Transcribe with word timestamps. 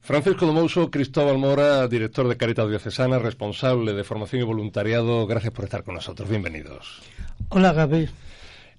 Francisco 0.00 0.46
Domouso, 0.46 0.90
Cristóbal 0.90 1.38
Mora, 1.38 1.86
director 1.86 2.26
de 2.26 2.36
Caritas 2.36 2.68
Diocesana, 2.68 3.18
responsable 3.18 3.92
de 3.92 4.02
formación 4.02 4.42
y 4.42 4.44
voluntariado. 4.44 5.26
Gracias 5.26 5.52
por 5.52 5.64
estar 5.64 5.84
con 5.84 5.94
nosotros. 5.94 6.28
Bienvenidos. 6.28 7.02
Hola, 7.50 7.72
Gaby. 7.72 8.08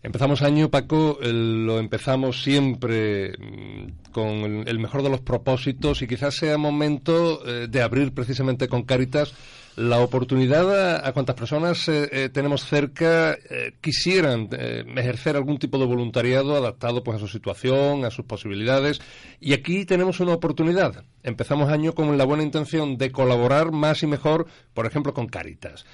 Empezamos 0.03 0.41
año, 0.41 0.69
Paco, 0.69 1.19
lo 1.21 1.77
empezamos 1.77 2.41
siempre 2.41 3.33
mm, 3.37 4.11
con 4.11 4.67
el 4.67 4.79
mejor 4.79 5.03
de 5.03 5.09
los 5.09 5.21
propósitos 5.21 6.01
y 6.01 6.07
quizás 6.07 6.35
sea 6.35 6.57
momento 6.57 7.45
eh, 7.45 7.67
de 7.69 7.81
abrir 7.83 8.11
precisamente 8.11 8.67
con 8.67 8.81
Caritas 8.81 9.33
la 9.75 9.99
oportunidad 9.99 11.05
a, 11.05 11.13
cuantas 11.13 11.35
personas 11.35 11.87
eh, 11.87 12.09
eh, 12.11 12.29
tenemos 12.29 12.65
cerca 12.65 13.33
eh, 13.33 13.73
quisieran 13.79 14.49
ejercer 14.51 15.35
algún 15.35 15.57
tipo 15.59 15.77
de 15.77 15.85
voluntariado 15.85 16.55
adaptado 16.55 17.03
pues 17.03 17.17
a 17.17 17.19
su 17.19 17.27
situación, 17.27 18.05
a 18.05 18.11
sus 18.11 18.25
posibilidades. 18.25 19.01
Y 19.39 19.53
aquí 19.53 19.85
tenemos 19.85 20.19
una 20.19 20.33
oportunidad. 20.33 21.05
Empezamos 21.23 21.69
año 21.69 21.93
con 21.93 22.17
la 22.17 22.25
buena 22.25 22.43
intención 22.43 22.97
de 22.97 23.11
colaborar 23.11 23.71
más 23.71 24.03
y 24.03 24.07
mejor, 24.07 24.47
por 24.73 24.85
ejemplo, 24.85 25.13
con 25.13 25.27
Caritas. 25.27 25.85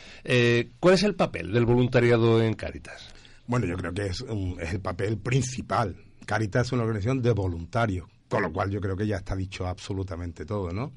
¿Cuál 0.80 0.94
es 0.94 1.04
el 1.04 1.16
papel 1.16 1.52
del 1.52 1.66
voluntariado 1.66 2.42
en 2.42 2.54
Caritas? 2.54 3.14
Bueno, 3.46 3.66
yo 3.66 3.76
creo 3.78 3.94
que 3.94 4.08
es, 4.08 4.26
es 4.60 4.74
el 4.74 4.82
papel 4.82 5.18
principal. 5.18 5.96
Caritas 6.26 6.68
es 6.68 6.74
una 6.74 6.84
organización 6.84 7.22
de 7.22 7.32
voluntarios 7.32 8.08
con 8.30 8.42
lo 8.42 8.52
cual 8.52 8.70
yo 8.70 8.82
creo 8.82 8.96
que 8.96 9.08
ya 9.08 9.18
está 9.18 9.36
dicho 9.36 9.68
absolutamente 9.68 10.46
todo, 10.46 10.72
¿no? 10.72 10.92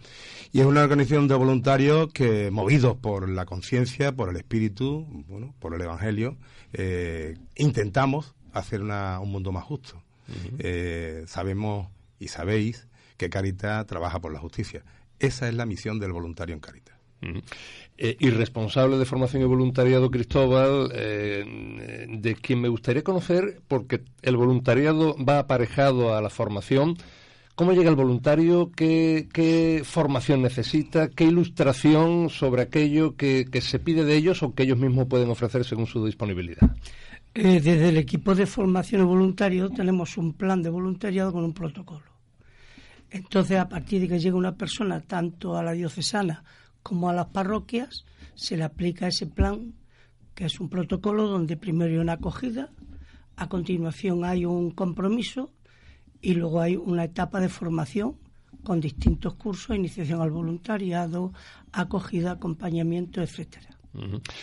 Y 0.53 0.61
es 0.61 0.67
una 0.67 0.83
organización 0.83 1.28
de 1.28 1.34
voluntarios 1.34 2.12
que, 2.12 2.50
movidos 2.50 2.97
por 2.97 3.28
la 3.28 3.47
conciencia, 3.47 4.12
por 4.12 4.31
el 4.31 4.37
espíritu, 4.37 5.06
bueno, 5.28 5.55
por 5.61 5.75
el 5.75 5.81
evangelio, 5.81 6.37
eh, 6.72 7.37
intentamos 7.56 8.34
hacer 8.53 8.83
un 8.83 9.31
mundo 9.31 9.53
más 9.53 9.64
justo. 9.64 10.03
Eh, 10.59 11.25
sabemos 11.27 11.89
y 12.19 12.28
sabéis 12.28 12.89
que 13.17 13.31
Caritas 13.31 13.87
trabaja 13.87 14.20
por 14.20 14.33
la 14.33 14.39
justicia. 14.39 14.84
Esa 15.19 15.48
es 15.48 15.55
la 15.55 15.67
misión 15.67 15.98
del 15.98 16.12
voluntario 16.12 16.55
en 16.55 16.61
Caritas. 16.61 16.97
Eh, 17.98 18.17
y 18.19 18.31
responsable 18.31 18.97
de 18.97 19.05
formación 19.05 19.42
y 19.42 19.44
voluntariado, 19.44 20.11
Cristóbal, 20.11 20.89
de 20.89 22.37
quien 22.41 22.61
me 22.61 22.69
gustaría 22.69 23.05
conocer, 23.05 23.61
porque 23.69 24.03
el 24.22 24.37
voluntariado 24.37 25.17
va 25.22 25.41
aparejado 25.41 26.17
a 26.17 26.22
la 26.22 26.31
formación, 26.31 26.97
¿Cómo 27.61 27.75
llega 27.75 27.91
el 27.91 27.97
voluntario? 27.97 28.72
¿Qué, 28.75 29.83
formación 29.84 30.41
necesita? 30.41 31.11
¿Qué 31.11 31.25
ilustración 31.25 32.30
sobre 32.30 32.62
aquello 32.62 33.16
que, 33.16 33.47
se 33.61 33.78
pide 33.78 34.06
de 34.06 34.16
ellos 34.16 34.42
o 34.42 34.55
que 34.55 34.62
ellos 34.62 34.78
mismos 34.78 35.08
pueden 35.08 35.28
ofrecer 35.28 35.66
según 35.66 35.84
su 35.84 36.03
disponibilidad? 36.03 36.75
Eh, 37.34 37.61
desde 37.61 37.91
el 37.91 37.98
equipo 37.98 38.34
de 38.34 38.47
formación 38.47 39.03
y 39.03 39.05
voluntariado 39.05 39.69
tenemos 39.69 40.16
un 40.16 40.33
plan 40.33 40.62
de 40.62 40.70
voluntariado 40.70 41.34
con 41.34 41.44
un 41.44 41.53
protocolo. 41.53 42.06
Entonces, 43.11 43.58
a 43.58 43.69
partir 43.69 44.00
de 44.00 44.08
que 44.08 44.19
llega 44.19 44.36
una 44.38 44.56
persona 44.56 45.03
tanto 45.03 45.55
a 45.58 45.62
la 45.62 45.72
diocesana 45.72 46.42
como 46.83 47.11
a 47.11 47.12
las 47.12 47.27
parroquias, 47.27 48.06
se 48.34 48.56
le 48.56 48.64
aplica 48.64 49.06
ese 49.06 49.27
plan, 49.27 49.75
que 50.34 50.47
es 50.47 50.61
un 50.61 50.70
protocolo 50.70 51.28
donde 51.28 51.58
primero 51.58 51.91
hay 51.91 51.98
una 51.98 52.15
acogida, 52.15 52.71
a 53.37 53.50
continuación 53.50 54.25
hay 54.25 54.47
un 54.47 54.71
compromiso 54.71 55.50
y 56.20 56.34
luego 56.34 56.60
hay 56.60 56.76
una 56.76 57.04
etapa 57.04 57.41
de 57.41 57.48
formación 57.48 58.16
con 58.62 58.81
distintos 58.81 59.34
cursos, 59.34 59.76
iniciación 59.76 60.20
al 60.20 60.31
voluntariado, 60.31 61.32
acogida, 61.72 62.32
acompañamiento, 62.32 63.22
etcétera. 63.22 63.69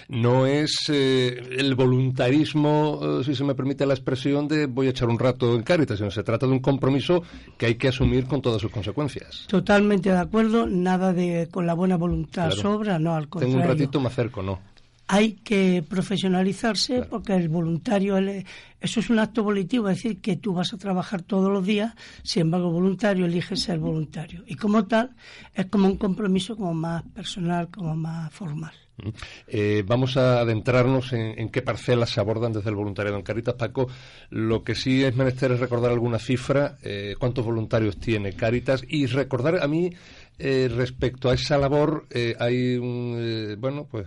No 0.09 0.45
es 0.45 0.75
eh, 0.89 1.41
el 1.57 1.73
voluntarismo, 1.75 2.99
eh, 3.01 3.23
si 3.23 3.33
se 3.33 3.45
me 3.45 3.55
permite 3.55 3.85
la 3.85 3.93
expresión, 3.93 4.45
de 4.47 4.65
voy 4.65 4.87
a 4.87 4.89
echar 4.89 5.07
un 5.07 5.17
rato 5.17 5.55
en 5.55 5.63
Cáritas, 5.63 5.97
sino 5.97 6.11
se 6.11 6.23
trata 6.23 6.45
de 6.45 6.51
un 6.51 6.59
compromiso 6.59 7.23
que 7.57 7.67
hay 7.67 7.75
que 7.75 7.87
asumir 7.87 8.25
con 8.25 8.41
todas 8.41 8.61
sus 8.61 8.71
consecuencias. 8.71 9.45
Totalmente 9.47 10.09
de 10.09 10.17
acuerdo, 10.17 10.67
nada 10.67 11.13
de 11.13 11.47
con 11.49 11.65
la 11.65 11.75
buena 11.75 11.95
voluntad 11.95 12.51
sobra, 12.51 12.99
no, 12.99 13.15
al 13.15 13.29
contrario. 13.29 13.55
Tengo 13.55 13.71
un 13.71 13.77
ratito, 13.77 14.01
me 14.01 14.07
acerco, 14.07 14.43
no 14.43 14.59
hay 15.07 15.33
que 15.33 15.83
profesionalizarse 15.87 17.03
porque 17.03 17.33
el 17.33 17.47
voluntario, 17.47 18.17
eso 18.17 18.99
es 18.99 19.09
un 19.09 19.19
acto 19.19 19.43
volitivo, 19.43 19.89
es 19.89 19.97
decir, 19.97 20.19
que 20.19 20.35
tú 20.35 20.53
vas 20.53 20.73
a 20.73 20.77
trabajar 20.77 21.21
todos 21.21 21.51
los 21.51 21.65
días, 21.65 21.93
sin 22.23 22.43
embargo, 22.43 22.71
voluntario 22.71 23.25
elige 23.25 23.55
ser 23.55 23.79
voluntario. 23.79 24.43
Y 24.47 24.55
como 24.55 24.85
tal, 24.85 25.15
es 25.53 25.67
como 25.67 25.87
un 25.87 25.97
compromiso 25.97 26.57
como 26.57 26.73
más 26.73 27.03
personal, 27.13 27.69
como 27.69 27.95
más 27.95 28.33
formal. 28.33 28.73
Mm. 28.97 29.09
Eh, 29.47 29.83
vamos 29.85 30.17
a 30.17 30.39
adentrarnos 30.39 31.13
en, 31.13 31.49
qué 31.49 31.61
parcelas 31.61 32.09
se 32.09 32.19
abordan 32.19 32.51
desde 32.51 32.69
el 32.69 32.75
voluntariado 32.75 33.17
en 33.17 33.23
Caritas. 33.23 33.55
Paco, 33.55 33.87
lo 34.29 34.63
que 34.63 34.75
sí 34.75 35.03
es 35.03 35.15
menester 35.15 35.51
es 35.51 35.59
recordar 35.59 35.91
alguna 35.91 36.19
cifra, 36.19 36.77
eh, 36.83 37.15
cuántos 37.17 37.45
voluntarios 37.45 37.97
tiene 37.97 38.33
Caritas 38.33 38.83
y 38.87 39.05
recordar 39.05 39.61
a 39.61 39.67
mí 39.67 39.91
eh, 40.39 40.69
respecto 40.73 41.29
a 41.29 41.33
esa 41.33 41.57
labor 41.57 42.05
eh, 42.11 42.35
hay 42.39 42.79
eh, 42.79 43.55
bueno 43.57 43.87
pues 43.89 44.05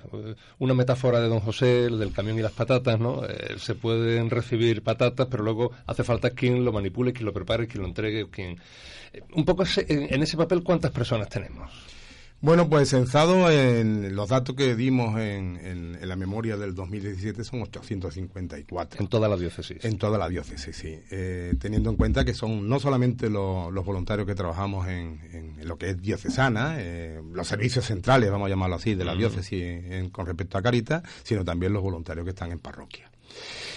una 0.59 0.75
metáfora 0.75 1.21
de 1.21 1.29
don 1.29 1.41
José 1.41 1.87
el 1.87 1.99
del 1.99 2.13
camión 2.13 2.39
y 2.39 2.43
las 2.43 2.53
patatas 2.53 3.01
no 3.01 3.23
se 3.57 3.75
pueden 3.75 4.31
recibir 4.31 4.83
patatas 4.83 5.27
pero 5.31 5.43
luego 5.43 5.73
hace 5.87 6.05
falta 6.05 6.31
quien 6.31 6.65
lo 6.65 6.73
manipule 6.73 7.13
quien 7.13 7.27
lo 7.27 7.33
prepare 7.33 7.67
quien 7.67 7.83
lo 7.83 7.89
entregue 7.89 8.29
quien 8.31 8.59
un 9.35 9.45
poco 9.45 9.65
en 9.77 10.23
ese 10.23 10.37
papel 10.37 10.63
cuántas 10.63 10.93
personas 10.93 11.29
tenemos 11.29 11.69
bueno, 12.41 12.69
pues 12.69 12.89
censado 12.89 13.51
en 13.51 14.17
los 14.17 14.31
datos 14.31 14.57
que 14.57 14.75
dimos 14.75 15.19
en, 15.21 15.99
la 16.01 16.17
memoria 16.17 16.57
del 16.57 16.75
2017 16.75 17.45
son 17.45 17.63
854. 17.63 19.01
En 19.01 19.09
toda 19.09 19.29
la 19.29 19.37
diócesis. 19.37 19.85
En 19.85 19.99
toda 19.99 20.19
la 20.19 20.29
diócesis, 20.29 20.75
sí. 20.75 20.99
Eh, 21.11 21.55
teniendo 21.61 21.91
en 21.91 21.97
cuenta 21.97 22.25
que 22.25 22.35
son 22.35 22.69
no 22.69 22.81
solamente 22.81 23.29
los, 23.29 23.73
voluntarios 23.85 24.27
que 24.27 24.35
trabajamos 24.35 24.89
en, 24.89 25.59
lo 25.63 25.77
que 25.77 25.91
es 25.91 26.01
diocesana, 26.01 26.77
eh, 26.79 27.21
los 27.33 27.47
servicios 27.47 27.85
centrales, 27.85 28.31
vamos 28.31 28.47
a 28.47 28.51
llamarlo 28.51 28.77
así, 28.77 28.95
de 28.95 29.05
la 29.05 29.15
diócesis 29.15 30.11
con 30.11 30.27
respecto 30.27 30.57
a 30.57 30.63
Caritas, 30.63 31.03
sino 31.23 31.45
también 31.45 31.73
los 31.73 31.83
voluntarios 31.83 32.25
que 32.25 32.31
están 32.31 32.51
en 32.53 32.59
parroquia. 32.59 33.11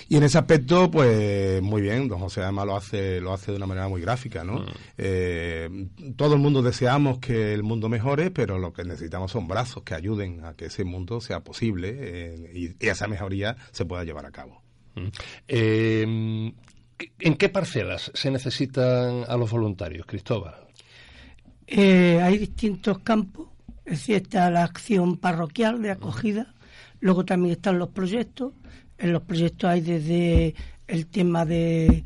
Y 0.09 0.17
en 0.17 0.23
ese 0.23 0.37
aspecto, 0.37 0.89
pues 0.91 1.61
muy 1.61 1.81
bien, 1.81 2.07
don 2.07 2.19
José 2.19 2.41
además 2.41 2.65
lo 2.65 2.75
hace, 2.75 3.21
lo 3.21 3.33
hace 3.33 3.51
de 3.51 3.57
una 3.57 3.65
manera 3.65 3.87
muy 3.87 4.01
gráfica, 4.01 4.43
¿no? 4.43 4.59
Mm. 4.59 4.65
Eh, 4.97 5.87
todo 6.15 6.35
el 6.35 6.39
mundo 6.39 6.61
deseamos 6.61 7.19
que 7.19 7.53
el 7.53 7.63
mundo 7.63 7.89
mejore, 7.89 8.31
pero 8.31 8.59
lo 8.59 8.73
que 8.73 8.83
necesitamos 8.83 9.31
son 9.31 9.47
brazos 9.47 9.83
que 9.83 9.95
ayuden 9.95 10.43
a 10.45 10.53
que 10.53 10.65
ese 10.65 10.83
mundo 10.83 11.21
sea 11.21 11.41
posible 11.41 11.95
eh, 11.99 12.51
y, 12.53 12.87
esa 12.87 13.07
mejoría 13.07 13.55
se 13.71 13.85
pueda 13.85 14.03
llevar 14.03 14.25
a 14.25 14.31
cabo. 14.31 14.61
Mm. 14.95 15.07
Eh, 15.47 16.53
¿En 17.19 17.35
qué 17.35 17.49
parcelas 17.49 18.11
se 18.13 18.31
necesitan 18.31 19.23
a 19.27 19.35
los 19.35 19.51
voluntarios, 19.51 20.05
Cristóbal? 20.05 20.55
hay 21.75 22.37
distintos 22.37 22.99
campos, 22.99 23.47
es 23.85 23.93
decir, 23.93 24.17
está 24.17 24.51
la 24.51 24.63
acción 24.63 25.17
parroquial 25.17 25.81
de 25.81 25.89
acogida, 25.89 26.53
luego 26.99 27.25
también 27.25 27.53
están 27.53 27.79
los 27.79 27.89
proyectos, 27.89 28.53
en 28.97 29.13
los 29.13 29.23
proyectos 29.23 29.69
hay 29.69 29.81
desde 29.81 30.55
el 30.87 31.07
tema 31.07 31.45
de 31.45 32.03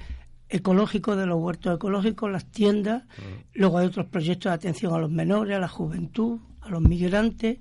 ecológico, 0.50 1.16
de 1.16 1.26
los 1.26 1.40
huertos 1.40 1.76
ecológicos, 1.76 2.32
las 2.32 2.46
tiendas, 2.46 3.04
mm. 3.04 3.60
luego 3.60 3.80
hay 3.80 3.88
otros 3.88 4.08
proyectos 4.08 4.50
de 4.50 4.56
atención 4.56 4.94
a 4.94 5.00
los 5.00 5.12
menores, 5.12 5.58
a 5.58 5.60
la 5.60 5.68
juventud, 5.68 6.40
a 6.62 6.70
los 6.70 6.82
migrantes. 6.82 7.60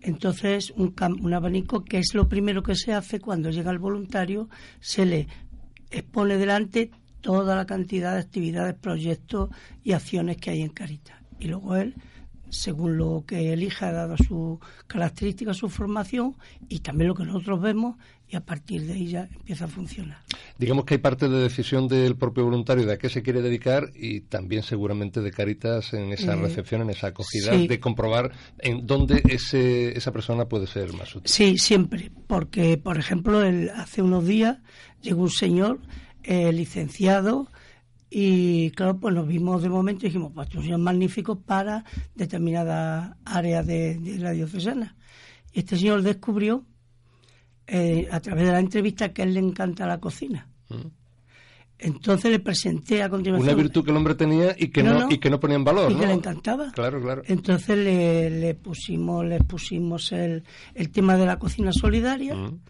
Entonces, 0.00 0.72
un, 0.76 0.94
un 1.20 1.34
abanico 1.34 1.84
que 1.84 1.98
es 1.98 2.14
lo 2.14 2.28
primero 2.28 2.62
que 2.62 2.74
se 2.74 2.92
hace 2.92 3.20
cuando 3.20 3.50
llega 3.50 3.70
el 3.70 3.78
voluntario, 3.78 4.48
se 4.80 5.04
le 5.04 5.28
expone 5.90 6.36
delante 6.36 6.90
toda 7.20 7.56
la 7.56 7.66
cantidad 7.66 8.14
de 8.14 8.20
actividades, 8.20 8.74
proyectos 8.74 9.50
y 9.82 9.92
acciones 9.92 10.36
que 10.36 10.50
hay 10.50 10.62
en 10.62 10.70
Caritas. 10.70 11.16
Y 11.38 11.48
luego 11.48 11.76
él 11.76 11.94
según 12.48 12.96
lo 12.96 13.24
que 13.26 13.52
elija, 13.52 13.92
dado 13.92 14.16
su 14.16 14.60
característica, 14.86 15.54
su 15.54 15.68
formación 15.68 16.36
y 16.68 16.80
también 16.80 17.08
lo 17.08 17.14
que 17.14 17.24
nosotros 17.24 17.60
vemos, 17.60 17.96
y 18.28 18.36
a 18.36 18.40
partir 18.40 18.82
de 18.82 18.94
ahí 18.94 19.06
ya 19.06 19.28
empieza 19.32 19.66
a 19.66 19.68
funcionar. 19.68 20.18
Digamos 20.58 20.84
que 20.84 20.94
hay 20.94 20.98
parte 20.98 21.28
de 21.28 21.38
decisión 21.38 21.86
del 21.86 22.16
propio 22.16 22.44
voluntario 22.44 22.84
de 22.84 22.94
a 22.94 22.98
qué 22.98 23.08
se 23.08 23.22
quiere 23.22 23.40
dedicar 23.42 23.90
y 23.94 24.22
también 24.22 24.62
seguramente 24.62 25.20
de 25.20 25.30
Caritas 25.30 25.92
en 25.92 26.12
esa 26.12 26.34
eh, 26.34 26.36
recepción, 26.36 26.82
en 26.82 26.90
esa 26.90 27.08
acogida, 27.08 27.56
de 27.56 27.80
comprobar 27.80 28.32
en 28.58 28.86
dónde 28.86 29.22
ese, 29.28 29.96
esa 29.96 30.12
persona 30.12 30.46
puede 30.46 30.66
ser 30.66 30.92
más 30.92 31.14
útil. 31.14 31.30
Sí, 31.30 31.58
siempre, 31.58 32.10
porque, 32.26 32.78
por 32.78 32.98
ejemplo, 32.98 33.42
el, 33.42 33.70
hace 33.70 34.02
unos 34.02 34.26
días 34.26 34.58
llegó 35.02 35.22
un 35.22 35.30
señor 35.30 35.80
eh, 36.24 36.52
licenciado 36.52 37.48
Y 38.10 38.70
claro, 38.72 38.98
pues 38.98 39.14
nos 39.14 39.26
vimos 39.28 39.62
de 39.62 39.68
momento 39.68 40.06
y 40.06 40.08
dijimos, 40.08 40.32
pues 40.34 40.48
estos 40.48 40.64
son 40.64 40.82
magníficos 40.82 41.38
para 41.38 41.84
determinadas 42.14 43.16
áreas 43.24 43.66
de, 43.66 44.00
la 44.18 44.32
diocesana. 44.32 44.96
Y 45.52 45.60
este 45.60 45.76
señor 45.76 46.02
descubrió, 46.02 46.64
eh, 47.66 48.08
a 48.10 48.20
través 48.20 48.46
de 48.46 48.52
la 48.52 48.60
entrevista, 48.60 49.12
que 49.12 49.22
a 49.22 49.24
él 49.24 49.34
le 49.34 49.40
encanta 49.40 49.86
la 49.86 49.98
cocina. 49.98 50.48
Mm. 50.68 50.86
Entonces 51.78 52.30
le 52.30 52.38
presenté 52.38 53.02
a 53.02 53.10
continuación. 53.10 53.48
Una 53.48 53.62
virtud 53.62 53.84
que 53.84 53.90
el 53.90 53.96
hombre 53.96 54.14
tenía 54.14 54.54
y 54.58 54.68
que 54.68 54.82
no, 54.82 55.10
y 55.10 55.18
que 55.18 55.28
no 55.28 55.38
ponía 55.38 55.56
en 55.56 55.64
valor. 55.64 55.92
Y 55.92 55.96
que 55.96 56.06
le 56.06 56.14
encantaba. 56.14 56.72
Claro, 56.72 57.02
claro. 57.02 57.22
Entonces 57.26 57.76
le, 57.76 58.30
le 58.30 58.54
pusimos, 58.54 59.26
le 59.26 59.40
pusimos 59.40 60.10
el, 60.12 60.42
el, 60.74 60.90
tema 60.90 61.16
de 61.16 61.26
la 61.26 61.38
cocina 61.38 61.72
solidaria. 61.72 62.34
Mm. 62.34 62.60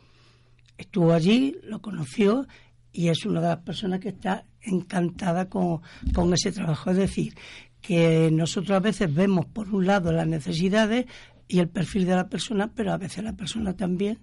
Estuvo 0.76 1.12
allí, 1.12 1.56
lo 1.62 1.80
conoció 1.80 2.46
y 2.92 3.08
es 3.08 3.24
una 3.24 3.40
de 3.40 3.48
las 3.48 3.58
personas 3.58 4.00
que 4.00 4.08
está 4.08 4.44
encantada 4.62 5.48
con, 5.48 5.82
con 6.12 6.34
ese 6.34 6.50
trabajo. 6.50 6.90
Es 6.90 6.96
decir, 6.96 7.34
que 7.80 8.30
nosotros 8.32 8.76
a 8.76 8.80
veces 8.80 9.14
vemos 9.14 9.46
por 9.46 9.72
un 9.72 9.86
lado 9.86 10.10
las 10.10 10.26
necesidades 10.26 11.06
y 11.46 11.60
el 11.60 11.68
perfil 11.68 12.06
de 12.06 12.16
la 12.16 12.28
persona, 12.28 12.72
pero 12.74 12.92
a 12.92 12.96
veces 12.96 13.22
la 13.22 13.34
persona 13.34 13.76
también 13.76 14.18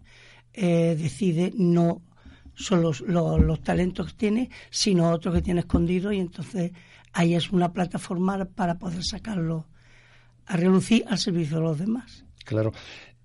eh, 0.53 0.95
decide 0.97 1.51
no 1.55 2.01
solo 2.55 2.91
los, 3.00 3.01
los, 3.01 3.63
talentos 3.63 4.07
que 4.07 4.13
tiene, 4.13 4.50
sino 4.69 5.11
otros 5.11 5.33
que 5.35 5.41
tiene 5.41 5.61
escondido 5.61 6.11
y 6.11 6.19
entonces 6.19 6.71
ahí 7.13 7.33
es 7.33 7.51
una 7.51 7.73
plataforma 7.73 8.45
para 8.45 8.77
poder 8.77 9.03
sacarlo 9.03 9.65
a 10.45 10.57
relucir 10.57 11.05
al 11.07 11.17
servicio 11.17 11.57
de 11.57 11.63
los 11.63 11.79
demás. 11.79 12.25
Claro. 12.45 12.73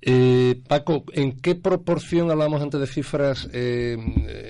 Eh, 0.00 0.60
Paco, 0.69 1.04
¿en 1.12 1.40
qué 1.40 1.56
proporción 1.56 2.30
hablamos 2.30 2.62
antes 2.62 2.78
de 2.78 2.86
cifras 2.86 3.48
eh, 3.52 3.96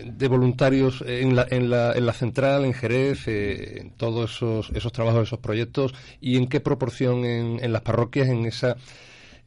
de 0.04 0.28
voluntarios 0.28 1.02
en 1.06 1.36
la, 1.36 1.46
en, 1.48 1.70
la, 1.70 1.92
en 1.94 2.04
la 2.04 2.12
central, 2.12 2.66
en 2.66 2.75
Jerez, 2.75 3.26
eh, 3.28 3.80
en 3.80 3.90
todos 3.92 4.36
esos, 4.36 4.70
esos 4.75 4.92
trabajos, 4.92 5.22
esos 5.22 5.38
proyectos, 5.38 5.94
y 6.20 6.36
en 6.36 6.48
qué 6.48 6.60
proporción 6.60 7.25
en, 7.25 7.64
en 7.64 7.72
las 7.72 7.80
parroquias, 7.80 8.28
en 8.28 8.44
esa, 8.44 8.76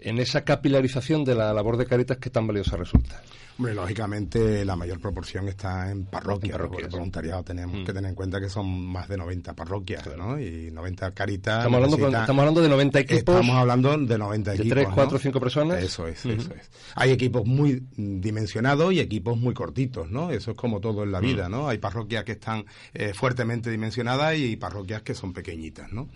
en 0.01 0.19
esa 0.19 0.43
capilarización 0.43 1.23
de 1.23 1.35
la 1.35 1.53
labor 1.53 1.77
de 1.77 1.85
Caritas 1.85 2.17
que 2.17 2.29
tan 2.29 2.47
valiosa 2.47 2.75
resulta? 2.75 3.21
Hombre, 3.61 3.75
lógicamente 3.75 4.65
la 4.65 4.75
mayor 4.75 4.99
proporción 4.99 5.47
está 5.47 5.91
en 5.91 6.05
parroquias. 6.05 6.59
En 6.59 6.89
voluntariado 6.89 7.43
tenemos 7.43 7.81
mm. 7.81 7.85
que 7.85 7.93
tener 7.93 8.09
en 8.09 8.15
cuenta 8.15 8.39
que 8.39 8.49
son 8.49 8.87
más 8.87 9.07
de 9.07 9.17
90 9.17 9.53
parroquias, 9.53 10.03
¿no? 10.17 10.39
Y 10.39 10.71
90 10.71 11.11
caritas. 11.11 11.59
Estamos 11.59 11.77
hablando, 11.77 12.07
estamos 12.07 12.39
hablando 12.39 12.61
de 12.61 12.69
90 12.69 12.99
equipos. 13.01 13.35
Estamos 13.35 13.55
hablando 13.55 13.97
de 13.99 14.17
90 14.17 14.53
equipos. 14.55 14.69
De 14.69 14.75
3, 14.83 14.87
4, 14.95 15.19
5 15.19 15.39
personas. 15.39 15.83
Eso 15.83 16.07
es, 16.07 16.25
eso 16.25 16.51
es. 16.53 16.71
Hay 16.95 17.11
equipos 17.11 17.45
muy 17.45 17.83
dimensionados 17.95 18.93
y 18.93 18.99
equipos 18.99 19.37
muy 19.37 19.53
cortitos, 19.53 20.09
¿no? 20.09 20.31
Eso 20.31 20.51
es 20.51 20.57
como 20.57 20.79
todo 20.79 21.03
en 21.03 21.11
la 21.11 21.19
vida, 21.19 21.47
mm. 21.47 21.51
¿no? 21.51 21.67
Hay 21.67 21.77
parroquias 21.77 22.23
que 22.23 22.31
están 22.31 22.65
eh, 22.95 23.13
fuertemente 23.13 23.69
dimensionadas 23.69 24.37
y 24.37 24.55
parroquias 24.55 25.03
que 25.03 25.13
son 25.13 25.33
pequeñitas, 25.33 25.91
¿no? 25.91 26.09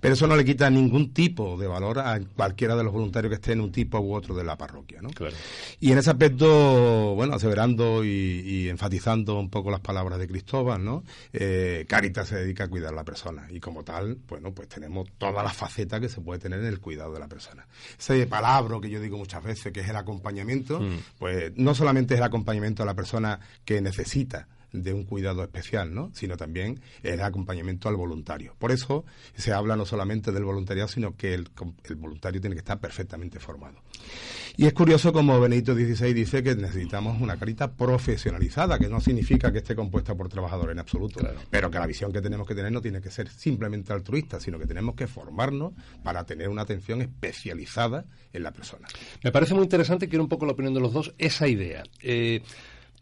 Pero 0.00 0.14
eso 0.14 0.28
no 0.28 0.36
le 0.36 0.44
quita 0.44 0.70
ningún 0.70 1.12
tipo 1.12 1.56
de 1.58 1.66
valor 1.66 1.98
a 1.98 2.20
cualquiera 2.36 2.76
de 2.76 2.84
los 2.84 2.92
voluntarios 2.92 3.31
que 3.32 3.36
esté 3.36 3.52
en 3.52 3.62
un 3.62 3.72
tipo 3.72 3.98
u 3.98 4.14
otro 4.14 4.34
de 4.34 4.44
la 4.44 4.56
parroquia, 4.56 5.00
¿no? 5.00 5.08
Claro. 5.10 5.34
Y 5.80 5.90
en 5.90 5.98
ese 5.98 6.10
aspecto 6.10 7.14
bueno, 7.14 7.34
aseverando 7.34 8.04
y, 8.04 8.68
enfatizando 8.68 9.38
un 9.38 9.48
poco 9.48 9.70
las 9.70 9.80
palabras 9.80 10.18
de 10.18 10.28
Cristóbal, 10.28 10.84
¿no? 10.84 11.02
Eh, 11.32 11.86
Caritas 11.88 12.28
se 12.28 12.36
dedica 12.36 12.64
a 12.64 12.68
cuidar 12.68 12.92
a 12.92 12.96
la 12.96 13.04
persona 13.04 13.46
y 13.50 13.58
como 13.58 13.84
tal, 13.84 14.18
bueno, 14.28 14.52
pues 14.52 14.68
tenemos 14.68 15.08
todas 15.16 15.42
las 15.42 15.56
facetas 15.56 16.00
que 16.00 16.08
se 16.08 16.20
puede 16.20 16.40
tener 16.40 16.60
en 16.60 16.66
el 16.66 16.80
cuidado 16.80 17.12
de 17.14 17.20
la 17.20 17.28
persona. 17.28 17.66
Ese 17.98 18.26
palabra 18.26 18.78
que 18.80 18.90
yo 18.90 19.00
digo 19.00 19.16
muchas 19.16 19.42
veces, 19.42 19.72
que 19.72 19.80
es 19.80 19.88
el 19.88 19.96
acompañamiento, 19.96 20.80
mm. 20.80 20.98
pues 21.18 21.52
no 21.56 21.74
solamente 21.74 22.14
es 22.14 22.20
el 22.20 22.24
acompañamiento 22.24 22.82
a 22.82 22.86
la 22.86 22.94
persona 22.94 23.40
que 23.64 23.80
necesita, 23.80 24.46
de 24.72 24.92
un 24.92 25.04
cuidado 25.04 25.42
especial, 25.42 25.94
¿no? 25.94 26.10
sino 26.14 26.36
también 26.36 26.80
el 27.02 27.20
acompañamiento 27.20 27.88
al 27.88 27.96
voluntario. 27.96 28.54
Por 28.58 28.72
eso 28.72 29.04
se 29.34 29.52
habla 29.52 29.76
no 29.76 29.84
solamente 29.84 30.32
del 30.32 30.44
voluntariado, 30.44 30.88
sino 30.88 31.16
que 31.16 31.34
el, 31.34 31.48
el 31.84 31.96
voluntario 31.96 32.40
tiene 32.40 32.56
que 32.56 32.60
estar 32.60 32.80
perfectamente 32.80 33.38
formado. 33.38 33.82
Y 34.56 34.66
es 34.66 34.74
curioso 34.74 35.12
como 35.12 35.40
Benedito 35.40 35.74
XVI 35.74 36.12
dice 36.12 36.42
que 36.42 36.54
necesitamos 36.54 37.20
una 37.20 37.38
carita 37.38 37.72
profesionalizada, 37.72 38.78
que 38.78 38.88
no 38.88 39.00
significa 39.00 39.50
que 39.50 39.58
esté 39.58 39.74
compuesta 39.74 40.14
por 40.14 40.28
trabajadores 40.28 40.72
en 40.72 40.78
absoluto, 40.78 41.20
pero 41.48 41.70
que 41.70 41.78
la 41.78 41.86
visión 41.86 42.12
que 42.12 42.20
tenemos 42.20 42.46
que 42.46 42.54
tener 42.54 42.70
no 42.70 42.82
tiene 42.82 43.00
que 43.00 43.10
ser 43.10 43.28
simplemente 43.30 43.92
altruista, 43.92 44.40
sino 44.40 44.58
que 44.58 44.66
tenemos 44.66 44.94
que 44.94 45.06
formarnos 45.06 45.72
para 46.02 46.24
tener 46.24 46.48
una 46.50 46.62
atención 46.62 47.00
especializada 47.00 48.04
en 48.32 48.42
la 48.42 48.52
persona. 48.52 48.88
Me 49.22 49.32
parece 49.32 49.54
muy 49.54 49.64
interesante, 49.64 50.08
quiero 50.08 50.22
un 50.22 50.28
poco 50.28 50.44
la 50.44 50.52
opinión 50.52 50.74
de 50.74 50.80
los 50.80 50.92
dos, 50.92 51.14
esa 51.16 51.48
idea. 51.48 51.82
Eh, 52.02 52.42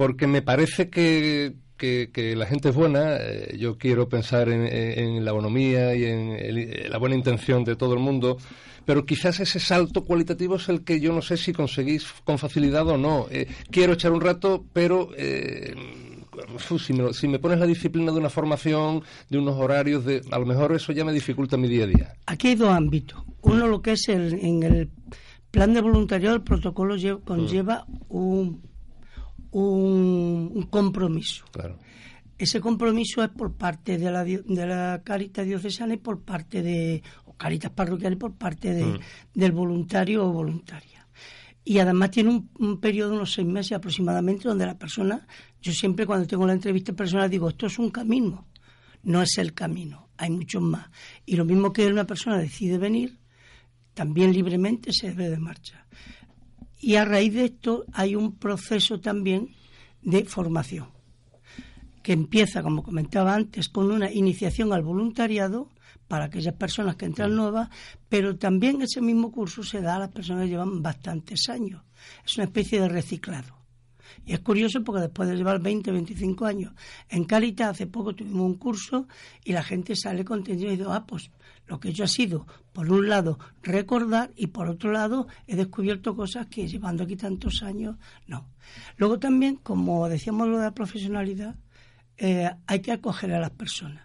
porque 0.01 0.27
me 0.27 0.41
parece 0.41 0.89
que, 0.89 1.57
que, 1.77 2.35
la 2.35 2.47
gente 2.47 2.71
es 2.71 2.75
buena, 2.75 3.19
eh, 3.19 3.55
yo 3.59 3.77
quiero 3.77 4.09
pensar 4.09 4.49
en, 4.49 5.23
la 5.23 5.33
bonomía 5.33 5.95
y 5.95 6.05
en 6.05 6.91
la 6.91 6.97
buena 6.97 7.17
intención 7.17 7.65
de 7.65 7.77
todo 7.77 7.93
el 7.93 8.01
mundo, 8.01 8.39
pero 8.87 9.05
quizás 9.05 9.41
ese 9.41 9.61
salto 9.61 10.03
cualitativo 10.05 10.57
es 10.57 10.71
el 10.71 10.85
que 10.85 11.01
yo 11.01 11.13
no 11.13 11.21
sé 11.21 11.37
si 11.37 11.53
conseguís 11.53 12.07
con 12.25 12.39
facilidad 12.39 12.89
o 12.89 12.97
no. 12.97 13.27
Eh, 13.31 13.47
quiero 13.71 13.93
echar 13.93 14.13
un 14.13 14.23
rato, 14.23 14.65
pero... 14.73 15.11
Eh, 15.19 15.75
si, 16.79 16.95
me, 16.95 17.13
si 17.13 17.29
me 17.29 17.39
pones 17.39 17.59
la 17.59 17.67
disciplina 17.67 18.11
de 18.11 18.21
una 18.21 18.31
formación, 18.31 19.03
de 19.29 19.37
unos 19.37 19.57
horarios, 19.57 20.07
de, 20.07 20.23
a 20.31 20.39
lo 20.39 20.47
mejor 20.47 20.73
eso 20.73 20.93
ya 20.93 21.05
me 21.05 21.13
dificulta 21.13 21.59
mi 21.59 21.69
día 21.69 21.85
a 21.85 21.89
día. 21.89 22.15
Aquí 22.25 22.49
hay 22.49 22.55
dos 22.55 22.71
ámbitos. 22.71 23.23
Uno, 23.43 23.67
lo 23.67 23.83
que 23.83 23.93
es 23.93 24.09
el, 24.09 24.33
en 24.33 24.63
el 24.63 24.89
plan 25.51 25.75
de 25.75 25.83
voluntariado, 25.83 26.37
el 26.37 26.43
protocolo 26.43 26.97
conlleva 27.23 27.85
un 28.09 28.70
un, 29.53 30.67
compromiso. 30.71 31.45
Ese 32.39 32.61
compromiso 32.61 33.23
es 33.23 33.31
por 33.31 33.55
parte 33.55 33.99
de 33.99 34.11
la, 34.11 34.25
de 34.25 34.67
la 34.67 35.03
Caritas 35.05 35.47
Diocesana 35.47 35.95
y 35.95 35.99
por 35.99 36.23
parte 36.23 36.63
de, 36.63 37.03
o 37.27 37.35
Caritas 37.35 37.71
Parroquiales 37.71 38.19
por 38.19 38.35
parte 38.35 38.73
de, 38.73 38.85
mm. 38.85 39.01
del 39.35 39.53
voluntario 39.53 40.27
o 40.27 40.33
voluntaria. 40.33 41.07
Y 41.65 41.79
además 41.79 42.11
tiene 42.11 42.49
un, 42.59 42.81
periodo 42.81 43.11
de 43.11 43.17
unos 43.17 43.33
seis 43.35 43.47
meses 43.47 43.73
aproximadamente 43.73 44.49
donde 44.49 44.65
la 44.67 44.79
persona, 44.79 45.27
yo 45.61 45.73
siempre 45.73 46.07
cuando 46.07 46.27
tengo 46.27 46.47
la 46.47 46.55
entrevista 46.55 46.93
personal 46.95 47.29
digo, 47.29 47.49
esto 47.51 47.67
es 47.67 47.79
un 47.79 47.91
camino, 47.91 48.49
no 49.03 49.21
es 49.21 49.37
el 49.37 49.53
camino, 49.53 50.09
hay 50.17 50.31
muchos 50.31 50.63
más. 50.63 50.89
Y 51.27 51.37
lo 51.37 51.45
mismo 51.45 51.73
que 51.73 51.87
una 51.87 52.07
persona 52.07 52.39
decide 52.39 52.79
venir, 52.79 53.19
también 53.93 54.33
libremente 54.33 54.93
se 54.93 55.09
debe 55.09 55.29
de 55.29 55.39
marchar. 55.39 55.87
Y 56.81 56.97
a 56.97 57.05
raíz 57.05 57.35
de 57.35 57.45
esto 57.45 57.85
hay 57.93 58.17
un 58.17 58.37
proceso 58.37 59.01
también 59.01 59.55
de 60.03 60.25
formación, 60.25 60.89
que 62.03 62.13
empieza, 62.13 62.63
como 62.63 62.83
comentaba 62.83 63.35
antes, 63.35 63.69
con 63.69 63.91
una 63.91 64.11
iniciación 64.11 64.73
al 64.73 64.83
voluntariado 64.83 65.69
para 66.09 66.25
aquellas 66.25 66.55
personas 66.55 66.97
que 66.97 67.05
entran 67.05 67.37
nuevas, 67.37 67.69
pero 68.09 68.37
también 68.37 68.83
ese 68.83 69.01
mismo 69.01 69.31
curso 69.31 69.63
se 69.63 69.81
da 69.81 69.97
a 69.97 70.01
las 70.01 70.11
personas 70.11 70.45
que 70.45 70.51
llevan 70.51 70.83
bastantes 70.83 71.49
años. 71.49 71.83
Es 72.25 72.37
una 72.37 72.45
especie 72.45 72.81
de 72.81 72.89
reciclado. 72.89 73.60
Y 74.25 74.33
es 74.33 74.41
curioso 74.41 74.83
porque 74.85 75.03
después 75.03 75.29
de 75.29 75.37
llevar 75.37 75.61
20, 75.61 75.91
25 75.91 76.47
años 76.47 76.73
en 77.09 77.25
Caritas, 77.25 77.71
hace 77.71 77.87
poco 77.87 78.15
tuvimos 78.15 78.47
un 78.47 78.55
curso 78.55 79.07
y 79.45 79.53
la 79.53 79.63
gente 79.63 79.97
sale 79.97 80.25
contenta 80.25 80.65
y 80.65 80.71
dice, 80.71 80.85
ah, 80.89 81.05
pues 81.07 81.31
lo 81.67 81.79
que 81.79 81.93
yo 81.93 82.05
ha 82.05 82.09
sido, 82.09 82.47
por 82.73 82.91
un 82.91 83.09
lado, 83.09 83.39
recordar 83.63 84.33
y 84.37 84.49
por 84.49 84.69
otro 84.69 84.91
lado, 84.91 85.29
he 85.47 85.55
descubierto 85.55 86.17
cosas 86.17 86.47
que 86.49 86.67
llevando 86.67 87.05
aquí 87.05 87.17
tantos 87.17 87.63
años, 87.63 87.97
no. 88.27 88.49
Luego 88.97 89.19
también, 89.19 89.57
como 89.57 90.09
decíamos 90.09 90.49
lo 90.49 90.59
de 90.59 90.65
la 90.65 90.75
profesionalidad, 90.75 91.55
eh, 92.17 92.51
hay 92.67 92.81
que 92.81 92.93
acoger 92.93 93.33
a 93.33 93.41
las 93.41 93.51
personas. 93.51 94.05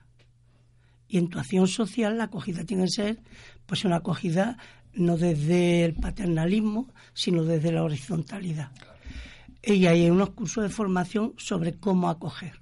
Y 1.07 1.17
en 1.17 1.27
tu 1.27 1.39
acción 1.39 1.67
social 1.67 2.17
la 2.17 2.25
acogida 2.25 2.63
tiene 2.63 2.83
que 2.83 2.91
ser 2.91 3.19
pues 3.65 3.83
una 3.83 3.97
acogida 3.97 4.57
no 4.93 5.17
desde 5.17 5.85
el 5.85 5.95
paternalismo, 5.95 6.93
sino 7.13 7.43
desde 7.43 7.71
la 7.71 7.83
horizontalidad. 7.83 8.71
Y 9.65 9.87
hay 9.87 10.09
unos 10.09 10.31
cursos 10.31 10.63
de 10.63 10.69
formación 10.69 11.33
sobre 11.37 11.73
cómo 11.73 12.09
acoger. 12.09 12.61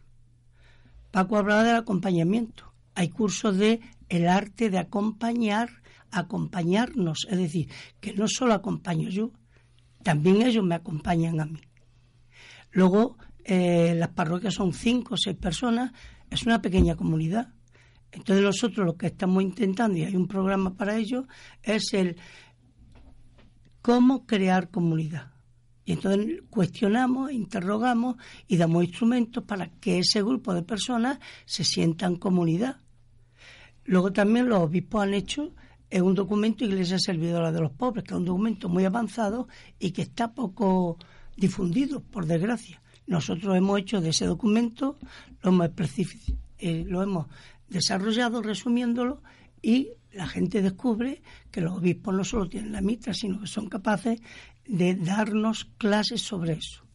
Paco 1.11 1.37
hablaba 1.37 1.63
del 1.63 1.75
acompañamiento. 1.75 2.73
Hay 2.95 3.09
cursos 3.09 3.57
de 3.57 3.81
el 4.07 4.27
arte 4.27 4.69
de 4.69 4.77
acompañar, 4.77 5.69
acompañarnos. 6.11 7.27
Es 7.29 7.37
decir, 7.37 7.69
que 7.99 8.13
no 8.13 8.27
solo 8.27 8.53
acompaño 8.53 9.09
yo, 9.09 9.31
también 10.01 10.41
ellos 10.41 10.63
me 10.63 10.75
acompañan 10.75 11.41
a 11.41 11.45
mí. 11.45 11.61
Luego, 12.71 13.17
eh, 13.43 13.93
las 13.97 14.09
parroquias 14.09 14.53
son 14.53 14.73
cinco 14.73 15.15
o 15.15 15.17
seis 15.17 15.35
personas, 15.35 15.91
es 16.29 16.45
una 16.45 16.61
pequeña 16.61 16.95
comunidad. 16.95 17.53
Entonces 18.11 18.43
nosotros 18.43 18.85
lo 18.85 18.95
que 18.95 19.07
estamos 19.07 19.43
intentando, 19.43 19.97
y 19.97 20.03
hay 20.03 20.15
un 20.15 20.27
programa 20.27 20.75
para 20.75 20.95
ello, 20.95 21.27
es 21.63 21.93
el 21.93 22.17
cómo 23.81 24.25
crear 24.25 24.69
comunidad. 24.69 25.32
Y 25.85 25.93
entonces 25.93 26.41
cuestionamos, 26.49 27.31
interrogamos 27.31 28.17
y 28.47 28.57
damos 28.57 28.83
instrumentos 28.85 29.43
para 29.43 29.67
que 29.67 29.99
ese 29.99 30.21
grupo 30.21 30.53
de 30.53 30.63
personas 30.63 31.19
se 31.45 31.63
sientan 31.63 32.15
comunidad. 32.15 32.77
Luego 33.85 34.13
también 34.13 34.47
los 34.47 34.59
obispos 34.59 35.03
han 35.03 35.13
hecho 35.13 35.53
un 36.01 36.15
documento 36.15 36.65
Iglesia 36.65 36.97
Servidora 36.97 37.51
de 37.51 37.61
los 37.61 37.71
Pobres, 37.71 38.03
que 38.03 38.13
es 38.13 38.17
un 38.17 38.25
documento 38.25 38.69
muy 38.69 38.85
avanzado 38.85 39.47
y 39.77 39.91
que 39.91 40.01
está 40.01 40.33
poco 40.33 40.97
difundido, 41.37 42.01
por 42.01 42.25
desgracia. 42.25 42.81
Nosotros 43.05 43.55
hemos 43.55 43.79
hecho 43.79 44.01
de 44.01 44.09
ese 44.09 44.25
documento, 44.25 44.97
lo 45.41 45.49
hemos, 45.49 45.69
eh, 46.57 46.85
lo 46.87 47.03
hemos 47.03 47.27
desarrollado 47.69 48.41
resumiéndolo 48.41 49.21
y 49.61 49.89
la 50.13 50.27
gente 50.27 50.61
descubre 50.61 51.21
que 51.51 51.61
los 51.61 51.73
obispos 51.73 52.13
no 52.13 52.23
solo 52.23 52.47
tienen 52.47 52.71
la 52.71 52.81
mitra, 52.81 53.13
sino 53.13 53.41
que 53.41 53.47
son 53.47 53.67
capaces 53.67 54.21
de 54.65 54.95
darnos 54.95 55.65
clases 55.77 56.21
sobre 56.21 56.53
eso. 56.53 56.85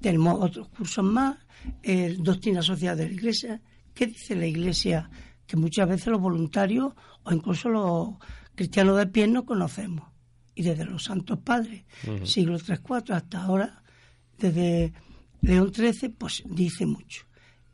Tenemos 0.00 0.42
otros 0.42 0.68
cursos 0.68 1.04
más, 1.04 1.38
el 1.82 2.22
Doctrina 2.22 2.62
Social 2.62 2.96
de 2.96 3.06
la 3.06 3.12
Iglesia. 3.12 3.62
¿Qué 3.94 4.06
dice 4.06 4.36
la 4.36 4.46
Iglesia? 4.46 5.10
Que 5.46 5.56
muchas 5.56 5.88
veces 5.88 6.08
los 6.08 6.20
voluntarios 6.20 6.92
o 7.22 7.32
incluso 7.32 7.68
los 7.68 8.14
cristianos 8.54 8.98
de 8.98 9.06
pie 9.06 9.26
no 9.28 9.44
conocemos. 9.44 10.08
Y 10.54 10.62
desde 10.62 10.84
los 10.84 11.04
Santos 11.04 11.38
Padres, 11.40 11.84
siglo 12.24 12.58
III, 12.58 12.76
IV 12.88 13.14
hasta 13.14 13.42
ahora, 13.42 13.82
desde 14.38 14.92
León 15.40 15.72
XIII, 15.74 16.10
pues 16.10 16.42
dice 16.46 16.86
mucho. 16.86 17.26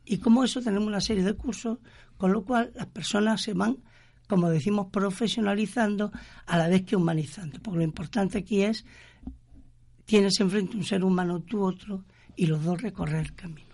Y 0.04 0.18
como 0.18 0.44
eso 0.44 0.62
tenemos 0.62 0.88
una 0.88 1.00
serie 1.00 1.22
de 1.22 1.34
cursos, 1.34 1.78
con 2.16 2.32
lo 2.32 2.44
cual 2.44 2.72
las 2.74 2.86
personas 2.86 3.42
se 3.42 3.54
van, 3.54 3.78
como 4.28 4.48
decimos, 4.48 4.88
profesionalizando 4.90 6.10
a 6.46 6.58
la 6.58 6.68
vez 6.68 6.82
que 6.82 6.96
humanizando. 6.96 7.60
Porque 7.60 7.78
lo 7.78 7.84
importante 7.84 8.38
aquí 8.38 8.62
es, 8.62 8.84
tienes 10.10 10.40
enfrente 10.40 10.76
un 10.76 10.82
ser 10.82 11.04
humano, 11.04 11.38
tú 11.38 11.62
otro, 11.62 12.02
y 12.34 12.46
los 12.46 12.64
dos 12.64 12.82
recorrer 12.82 13.26
el 13.26 13.34
camino. 13.36 13.70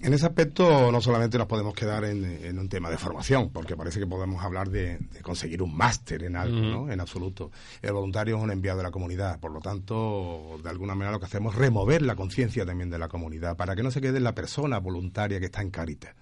En 0.00 0.14
ese 0.14 0.24
aspecto 0.24 0.90
no 0.90 1.02
solamente 1.02 1.36
nos 1.36 1.46
podemos 1.46 1.74
quedar 1.74 2.04
en, 2.04 2.58
un 2.58 2.68
tema 2.70 2.88
de 2.88 2.96
formación, 2.96 3.50
porque 3.50 3.76
parece 3.76 4.00
que 4.00 4.06
podemos 4.06 4.42
hablar 4.42 4.70
de, 4.70 4.98
conseguir 5.20 5.60
un 5.60 5.76
máster 5.76 6.22
en 6.22 6.34
algo, 6.34 6.56
¿no? 6.56 6.90
En 6.90 6.98
absoluto. 7.00 7.50
El 7.82 7.92
voluntario 7.92 8.38
es 8.38 8.42
un 8.42 8.50
enviado 8.50 8.78
de 8.78 8.84
la 8.84 8.90
comunidad, 8.90 9.38
por 9.38 9.50
lo 9.50 9.60
tanto, 9.60 10.58
de 10.62 10.70
alguna 10.70 10.94
manera 10.94 11.12
lo 11.12 11.20
que 11.20 11.26
hacemos 11.26 11.52
es 11.52 11.58
remover 11.58 12.00
la 12.00 12.16
conciencia 12.16 12.64
también 12.64 12.88
de 12.88 12.98
la 12.98 13.08
comunidad, 13.08 13.54
para 13.54 13.76
que 13.76 13.82
no 13.82 13.90
se 13.90 14.00
quede 14.00 14.20
la 14.20 14.34
persona 14.34 14.78
voluntaria 14.78 15.40
que 15.40 15.46
está 15.46 15.60
en 15.60 15.70
Caritas. 15.70 16.14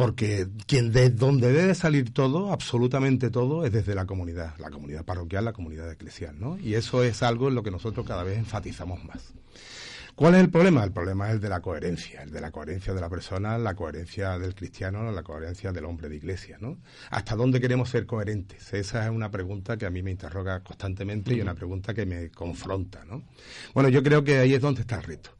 Porque 0.00 0.46
quien 0.66 0.92
de 0.92 1.10
donde 1.10 1.52
debe 1.52 1.74
salir 1.74 2.14
todo, 2.14 2.52
absolutamente 2.52 3.28
todo, 3.28 3.66
es 3.66 3.72
desde 3.72 3.94
la 3.94 4.06
comunidad, 4.06 4.54
la 4.58 4.70
comunidad 4.70 5.04
parroquial, 5.04 5.44
la 5.44 5.52
comunidad 5.52 5.92
eclesial, 5.92 6.40
¿no? 6.40 6.58
Y 6.58 6.74
eso 6.74 7.04
es 7.04 7.22
algo 7.22 7.48
en 7.48 7.54
lo 7.54 7.62
que 7.62 7.70
nosotros 7.70 8.06
cada 8.06 8.22
vez 8.22 8.38
enfatizamos 8.38 9.04
más. 9.04 9.34
¿Cuál 10.14 10.36
es 10.36 10.40
el 10.40 10.50
problema? 10.50 10.84
El 10.84 10.92
problema 10.92 11.28
es 11.28 11.34
el 11.34 11.40
de 11.40 11.48
la 11.50 11.60
coherencia, 11.60 12.22
el 12.22 12.30
de 12.30 12.40
la 12.40 12.50
coherencia 12.50 12.94
de 12.94 13.00
la 13.00 13.10
persona, 13.10 13.58
la 13.58 13.74
coherencia 13.74 14.38
del 14.38 14.54
cristiano, 14.54 15.10
la 15.12 15.22
coherencia 15.22 15.70
del 15.70 15.84
hombre 15.84 16.08
de 16.08 16.16
iglesia, 16.16 16.56
¿no? 16.60 16.78
¿Hasta 17.10 17.36
dónde 17.36 17.60
queremos 17.60 17.90
ser 17.90 18.06
coherentes? 18.06 18.72
Esa 18.72 19.04
es 19.04 19.10
una 19.10 19.30
pregunta 19.30 19.76
que 19.76 19.84
a 19.84 19.90
mí 19.90 20.02
me 20.02 20.10
interroga 20.10 20.60
constantemente 20.60 21.34
y 21.34 21.42
una 21.42 21.54
pregunta 21.54 21.92
que 21.92 22.06
me 22.06 22.30
confronta, 22.30 23.04
¿no? 23.04 23.22
Bueno, 23.74 23.90
yo 23.90 24.02
creo 24.02 24.24
que 24.24 24.38
ahí 24.38 24.54
es 24.54 24.60
donde 24.62 24.80
está 24.80 24.96
el 24.96 25.02
reto. 25.02 25.30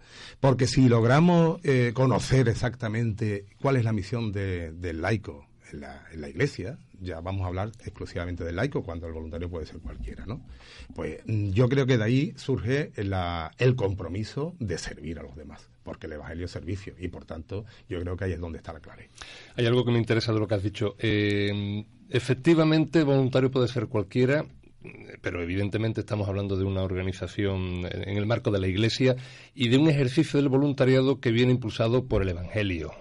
Porque 0.40 0.66
si 0.66 0.88
logramos 0.88 1.60
eh, 1.64 1.92
conocer 1.94 2.48
exactamente 2.48 3.46
cuál 3.60 3.76
es 3.76 3.84
la 3.84 3.92
misión 3.92 4.32
del 4.32 5.00
laico 5.00 5.46
en 5.72 5.80
la, 5.80 6.04
en 6.12 6.20
la 6.20 6.28
iglesia, 6.28 6.78
ya 7.00 7.20
vamos 7.20 7.44
a 7.44 7.48
hablar 7.48 7.72
exclusivamente 7.80 8.44
del 8.44 8.56
laico, 8.56 8.82
cuando 8.82 9.06
el 9.06 9.12
voluntario 9.12 9.48
puede 9.48 9.66
ser 9.66 9.78
cualquiera, 9.78 10.26
¿no? 10.26 10.40
Pues 10.94 11.20
mm, 11.26 11.50
yo 11.50 11.68
creo 11.68 11.86
que 11.86 11.98
de 11.98 12.04
ahí 12.04 12.34
surge 12.36 12.92
el 12.96 13.76
compromiso 13.76 14.54
de 14.58 14.78
servir 14.78 15.18
a 15.18 15.22
los 15.22 15.36
demás, 15.36 15.68
porque 15.82 16.06
el 16.06 16.12
Evangelio 16.12 16.44
es 16.44 16.50
servicio 16.50 16.94
y 16.98 17.08
por 17.08 17.24
tanto 17.24 17.64
yo 17.88 18.00
creo 18.00 18.16
que 18.16 18.24
ahí 18.24 18.32
es 18.32 18.40
donde 18.40 18.58
está 18.58 18.72
la 18.72 18.80
clave. 18.80 19.10
Hay 19.56 19.66
algo 19.66 19.84
que 19.84 19.92
me 19.92 19.98
interesa 19.98 20.32
de 20.32 20.38
lo 20.38 20.46
que 20.46 20.54
has 20.54 20.62
dicho. 20.62 20.94
Eh, 20.98 21.84
efectivamente, 22.10 23.02
voluntario 23.02 23.50
puede 23.50 23.68
ser 23.68 23.86
cualquiera, 23.86 24.44
pero 25.20 25.42
evidentemente 25.42 26.00
estamos 26.00 26.28
hablando 26.28 26.56
de 26.56 26.64
una 26.64 26.82
organización 26.82 27.86
en 27.90 28.16
el 28.16 28.26
marco 28.26 28.50
de 28.50 28.60
la 28.60 28.68
Iglesia 28.68 29.16
y 29.54 29.68
de 29.68 29.78
un 29.78 29.88
ejercicio 29.88 30.38
del 30.38 30.48
voluntariado 30.48 31.20
que 31.20 31.30
viene 31.30 31.52
impulsado 31.52 32.04
por 32.04 32.22
el 32.22 32.30
Evangelio. 32.30 32.92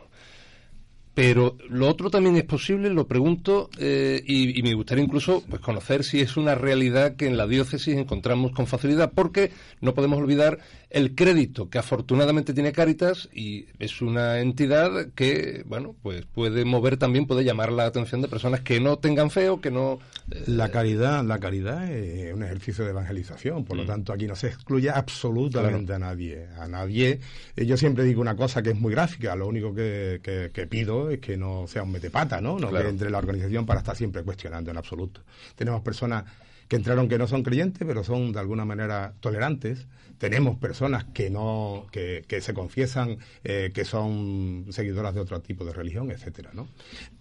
Pero 1.14 1.58
lo 1.70 1.90
otro 1.90 2.10
también 2.10 2.38
es 2.38 2.46
posible, 2.46 2.90
lo 2.90 3.08
pregunto, 3.08 3.70
eh, 3.78 4.24
y, 4.26 4.62
me 4.62 4.74
gustaría 4.74 5.04
incluso 5.04 5.44
pues, 5.50 5.62
conocer 5.62 6.04
si 6.04 6.22
es 6.22 6.38
una 6.38 6.56
realidad 6.56 7.16
que 7.16 7.28
en 7.28 7.36
la 7.36 7.48
diócesis 7.48 7.98
encontramos 7.98 8.52
con 8.52 8.68
facilidad, 8.68 9.12
porque 9.14 9.52
no 9.82 9.94
podemos 9.94 10.20
olvidar 10.20 10.60
el 10.90 11.14
crédito 11.14 11.70
que 11.70 11.78
afortunadamente 11.78 12.54
tiene 12.54 12.72
Cáritas 12.72 13.30
y 13.32 13.68
es 13.78 14.02
una 14.02 14.40
entidad 14.40 15.10
que, 15.14 15.64
bueno, 15.68 15.96
pues 16.02 16.26
puede 16.26 16.66
mover 16.66 16.98
también, 16.98 17.28
puede 17.28 17.44
llamar 17.44 17.72
la 17.72 17.86
atención 17.86 18.22
de 18.22 18.28
personas 18.28 18.62
que 18.62 18.80
no 18.80 18.98
tengan 18.98 19.30
fe 19.30 19.50
o 19.50 19.62
que 19.62 19.70
no... 19.70 20.00
Eh, 20.32 20.44
la 20.48 20.70
caridad, 20.70 21.24
la 21.24 21.40
caridad 21.40 21.92
es 21.92 22.34
un 22.34 22.44
ejercicio 22.44 22.84
de 22.86 22.92
evangelización, 22.92 23.66
por 23.66 23.78
lo 23.78 23.84
mm. 23.84 23.88
tanto 23.88 24.14
aquí 24.14 24.26
no 24.26 24.36
se 24.36 24.48
excluye 24.48 24.90
absolutamente 24.90 25.94
a 25.94 26.00
nadie, 26.00 26.48
a 26.58 26.68
nadie. 26.68 27.20
Eh, 27.56 27.66
yo 27.66 27.78
siempre 27.78 28.04
digo 28.04 28.22
una 28.22 28.36
cosa 28.36 28.64
que 28.64 28.72
es 28.72 28.80
muy 28.80 28.92
gráfica, 28.92 29.36
lo 29.36 29.48
único 29.48 29.74
que, 29.74 30.22
que, 30.24 30.68
pido 30.68 30.99
es 31.08 31.20
que 31.20 31.38
no 31.38 31.68
sea 31.68 31.84
un 31.84 31.92
metepata, 31.92 32.42
¿no? 32.42 32.58
No 32.58 32.72
que 32.72 32.88
entre 32.88 33.10
la 33.10 33.20
organización 33.20 33.66
para 33.66 33.80
estar 33.80 33.96
siempre 33.96 34.24
cuestionando 34.24 34.72
en 34.72 34.78
absoluto. 34.78 35.22
Tenemos 35.56 35.82
personas 35.82 36.26
que 36.68 36.76
entraron 36.76 37.10
que 37.10 37.18
no 37.18 37.28
son 37.28 37.44
creyentes, 37.44 37.86
pero 37.86 38.04
son 38.04 38.32
de 38.32 38.40
alguna 38.40 38.64
manera 38.64 39.14
tolerantes. 39.20 39.88
Tenemos 40.20 40.58
personas 40.58 41.06
que 41.06 41.30
no, 41.30 41.88
que, 41.92 42.24
se 42.42 42.54
confiesan 42.54 43.18
eh, 43.44 43.72
que 43.74 43.86
son 43.86 44.66
seguidoras 44.70 45.16
de 45.16 45.22
otro 45.22 45.42
tipo 45.42 45.66
de 45.66 45.74
religión, 45.74 46.12
etcétera, 46.12 46.52
¿no? 46.54 46.68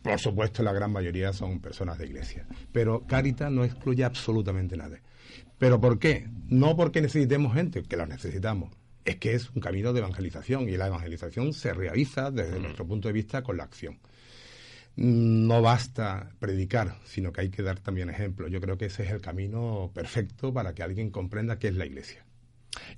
Por 0.03 0.19
supuesto, 0.19 0.63
la 0.63 0.73
gran 0.73 0.93
mayoría 0.93 1.33
son 1.33 1.61
personas 1.61 1.99
de 1.99 2.07
iglesia. 2.07 2.47
Pero 2.73 3.07
Caritas 3.07 3.51
no 3.51 3.65
excluye 3.65 4.05
absolutamente 4.05 4.77
nada. 4.77 4.99
¿Pero 5.59 5.81
por 5.81 5.99
qué? 5.99 6.29
No 6.49 6.77
porque 6.77 7.01
necesitemos 7.01 7.55
gente, 7.55 7.83
que 7.83 7.97
la 7.97 8.07
necesitamos. 8.07 8.71
Es 9.09 9.17
que 9.17 9.35
es 9.35 9.51
un 9.51 9.61
camino 9.61 9.93
de 9.93 10.01
evangelización 10.01 10.69
y 10.69 10.77
la 10.77 10.89
evangelización 10.89 11.53
se 11.55 11.73
realiza 11.73 12.31
desde 12.31 12.61
nuestro 12.61 12.87
punto 12.87 13.09
de 13.09 13.15
vista 13.15 13.43
con 13.43 13.57
la 13.57 13.65
acción 13.65 13.99
no 14.99 15.63
basta 15.63 16.31
predicar, 16.41 16.97
sino 17.05 17.33
que 17.33 17.43
hay 17.43 17.51
que 17.51 17.63
dar 17.63 17.79
también 17.79 18.11
ejemplo. 18.11 18.49
Yo 18.49 18.61
creo 18.61 18.77
que 18.77 18.87
ese 18.87 19.05
es 19.05 19.13
el 19.13 19.21
camino 19.21 19.93
perfecto 19.95 20.53
para 20.53 20.75
que 20.75 20.83
alguien 20.83 21.11
comprenda 21.11 21.59
qué 21.61 21.69
es 21.69 21.77
la 21.77 21.87
Iglesia. 21.87 22.25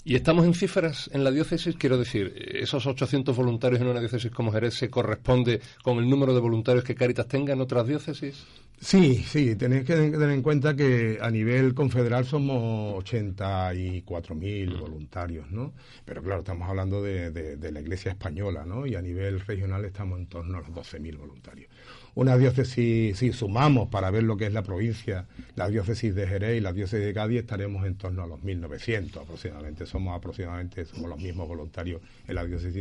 Y 0.02 0.14
estamos 0.14 0.46
en 0.46 0.54
cifras 0.54 1.10
en 1.12 1.24
la 1.24 1.30
diócesis, 1.30 1.76
quiero 1.76 1.98
decir, 1.98 2.34
esos 2.54 2.86
800 2.86 3.36
voluntarios 3.36 3.82
en 3.82 3.88
una 3.88 4.00
diócesis 4.00 4.30
como 4.30 4.50
Jerez 4.50 4.74
se 4.74 4.88
corresponde 4.88 5.60
con 5.82 5.98
el 5.98 6.08
número 6.08 6.34
de 6.34 6.40
voluntarios 6.40 6.84
que 6.84 6.94
Caritas 6.94 7.28
tenga 7.28 7.52
en 7.52 7.60
otras 7.60 7.86
diócesis. 7.86 8.46
Sí, 8.82 9.22
sí, 9.28 9.56
tenéis 9.56 9.84
que 9.84 9.94
tener 9.94 10.30
en 10.30 10.40
cuenta 10.40 10.74
que 10.74 11.18
a 11.20 11.30
nivel 11.30 11.74
confederal 11.74 12.24
somos 12.24 13.04
84.000 13.04 14.74
mm. 14.74 14.80
voluntarios, 14.80 15.50
¿no? 15.50 15.74
Pero 16.06 16.22
claro, 16.22 16.40
estamos 16.40 16.66
hablando 16.66 17.02
de, 17.02 17.30
de, 17.30 17.72
la 17.72 17.80
Iglesia 17.82 18.12
española, 18.12 18.64
¿no? 18.64 18.86
Y 18.86 18.94
a 18.94 19.02
nivel 19.02 19.40
regional 19.40 19.84
estamos 19.84 20.18
en 20.18 20.26
torno 20.28 20.56
a 20.56 20.60
los 20.62 20.70
12.000 20.70 21.18
voluntarios 21.18 21.70
una 22.14 22.36
diócesis, 22.36 23.18
si 23.18 23.32
sumamos 23.32 23.88
para 23.88 24.10
ver 24.10 24.24
lo 24.24 24.36
que 24.36 24.46
es 24.46 24.52
la 24.52 24.62
provincia, 24.62 25.26
la 25.54 25.68
diócesis 25.68 26.14
de 26.14 26.26
Jerez 26.26 26.58
y 26.58 26.60
la 26.60 26.72
diócesis 26.72 27.06
de 27.06 27.14
Cádiz, 27.14 27.40
estaremos 27.40 27.86
en 27.86 27.94
torno 27.94 28.22
a 28.22 28.26
los 28.26 28.40
1.900 28.40 29.22
aproximadamente. 29.22 29.86
Somos 29.86 30.16
aproximadamente 30.16 30.84
somos 30.84 31.08
los 31.08 31.18
mismos 31.18 31.46
voluntarios 31.46 32.00
en 32.26 32.34
la 32.34 32.44
diócesis 32.44 32.74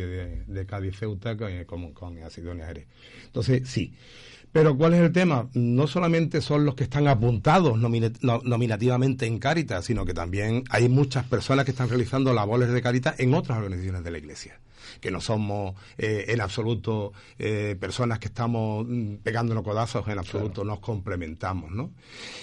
de, 0.47 0.65
Cádiz 0.67 0.97
Ceuta 0.97 1.37
como 1.65 1.93
con 1.93 2.17
Asidonia 2.23 2.65
Jerez. 2.65 2.87
Entonces, 3.25 3.67
sí. 3.67 3.93
Pero 4.51 4.75
¿cuál 4.75 4.95
es 4.95 5.01
el 5.01 5.11
tema? 5.11 5.47
No 5.53 5.87
solamente 5.87 6.41
son 6.41 6.65
los 6.65 6.75
que 6.75 6.83
están 6.83 7.07
apuntados 7.07 7.77
nominativamente 7.77 9.27
en 9.27 9.39
Cáritas, 9.39 9.85
sino 9.85 10.05
que 10.05 10.13
también 10.13 10.63
hay 10.69 10.89
muchas 10.89 11.25
personas 11.25 11.65
que 11.65 11.71
están 11.71 11.89
realizando 11.89 12.33
labores 12.33 12.69
de 12.69 12.81
Cáritas 12.81 13.19
en 13.19 13.33
otras 13.33 13.57
organizaciones 13.59 14.03
de 14.03 14.11
la 14.11 14.17
Iglesia 14.17 14.59
que 14.99 15.11
no 15.11 15.21
somos 15.21 15.75
eh, 15.97 16.25
en 16.29 16.41
absoluto 16.41 17.13
eh, 17.37 17.75
personas 17.79 18.19
que 18.19 18.27
estamos 18.27 18.85
mm, 18.87 19.15
pegándonos 19.17 19.63
codazos, 19.63 20.07
en 20.07 20.19
absoluto 20.19 20.63
nos 20.63 20.79
complementamos, 20.79 21.71
¿no? 21.71 21.91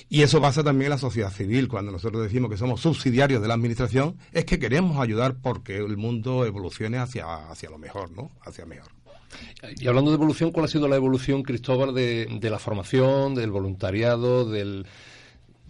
Y 0.09 0.23
eso 0.23 0.41
pasa 0.41 0.63
también 0.63 0.87
en 0.87 0.91
la 0.91 0.99
sociedad 0.99 1.33
civil, 1.33 1.69
cuando 1.69 1.93
nosotros 1.93 2.23
decimos 2.23 2.51
que 2.51 2.57
somos 2.57 2.81
subsidiarios 2.81 3.43
de 3.43 3.49
la 3.49 3.55
administración, 3.55 4.17
es 4.33 4.45
que 4.45 4.59
queremos 4.59 4.99
ayudar 4.99 5.37
porque 5.43 5.77
el 5.77 5.97
mundo 5.97 6.47
evolucione 6.47 6.99
hacia, 6.99 7.51
hacia 7.51 7.71
lo 7.71 7.79
mejor, 7.79 8.11
¿no? 8.13 8.31
Hacia 8.45 8.65
mejor. 8.65 8.91
Y 9.79 9.87
hablando 9.87 10.11
de 10.11 10.17
evolución, 10.17 10.51
¿cuál 10.51 10.67
ha 10.67 10.69
sido 10.69 10.89
la 10.89 10.97
evolución, 10.97 11.43
Cristóbal, 11.43 11.95
de 11.95 12.51
la 12.51 12.59
formación, 12.59 13.35
del 13.35 13.51
voluntariado, 13.51 14.49
del 14.49 14.87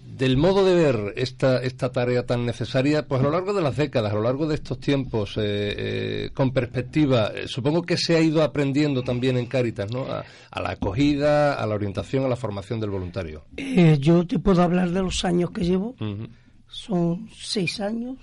del 0.07 0.37
modo 0.37 0.65
de 0.65 0.75
ver 0.75 1.15
esta, 1.17 1.63
esta 1.63 1.91
tarea 1.91 2.25
tan 2.25 2.47
necesaria, 2.47 3.07
pues 3.07 3.21
a 3.21 3.25
lo 3.25 3.31
largo 3.31 3.53
de 3.53 3.61
las 3.61 3.77
décadas, 3.77 4.13
a 4.13 4.15
lo 4.15 4.23
largo 4.23 4.47
de 4.47 4.55
estos 4.55 4.79
tiempos, 4.79 5.37
eh, 5.37 5.41
eh, 5.43 6.31
con 6.33 6.53
perspectiva, 6.53 7.33
eh, 7.35 7.49
supongo 7.49 7.83
que 7.83 7.97
se 7.97 8.17
ha 8.17 8.21
ido 8.21 8.43
aprendiendo 8.43 9.03
también 9.03 9.37
en 9.37 9.47
Cáritas, 9.47 9.91
¿no? 9.91 10.05
A, 10.05 10.25
la 10.61 10.71
acogida, 10.71 11.55
a 11.55 11.67
la 11.67 11.75
orientación, 11.75 12.25
a 12.25 12.29
la 12.29 12.37
formación 12.37 12.81
del 12.81 12.91
voluntario. 12.91 13.45
yo 13.99 14.27
te 14.27 14.39
puedo 14.39 14.63
hablar 14.63 14.91
de 14.91 15.03
los 15.03 15.25
años 15.25 15.51
que 15.51 15.65
llevo, 15.65 15.97
son 16.69 17.29
seis 17.37 17.81
años, 17.81 18.17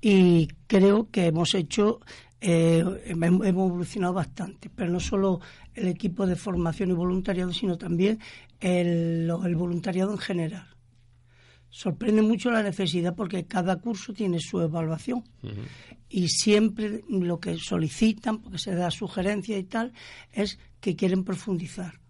y 0.00 0.48
creo 0.66 1.08
que 1.10 1.26
hemos 1.26 1.54
hecho, 1.54 2.00
hemos 2.46 3.46
evolucionado 3.46 4.14
bastante, 4.14 4.70
pero 4.70 4.90
no 4.90 5.00
solo 5.00 5.40
el 5.74 5.88
equipo 5.88 6.26
de 6.26 6.36
formación 6.36 6.90
y 6.90 6.94
voluntariado, 6.94 7.52
sino 7.52 7.76
también 7.76 8.18
el 8.60 9.26
voluntariado 9.56 10.12
en 10.12 10.18
general 10.18 10.76
sorprende 11.76 12.22
mucho 12.22 12.50
la 12.50 12.62
necesidad 12.62 13.14
porque 13.14 13.44
cada 13.44 13.76
curso 13.76 14.14
tiene 14.14 14.40
su 14.40 14.60
evaluación 14.62 15.22
y 16.08 16.28
siempre 16.28 17.04
lo 17.06 17.38
que 17.38 17.58
solicitan, 17.58 18.40
porque 18.40 18.58
se 18.58 18.74
da 18.74 18.90
sugerencia 18.90 19.58
y 19.58 19.64
tal, 19.64 19.92
es 20.32 20.58
que 20.80 20.96
quieren 20.96 21.22
profundizar. 21.22 22.00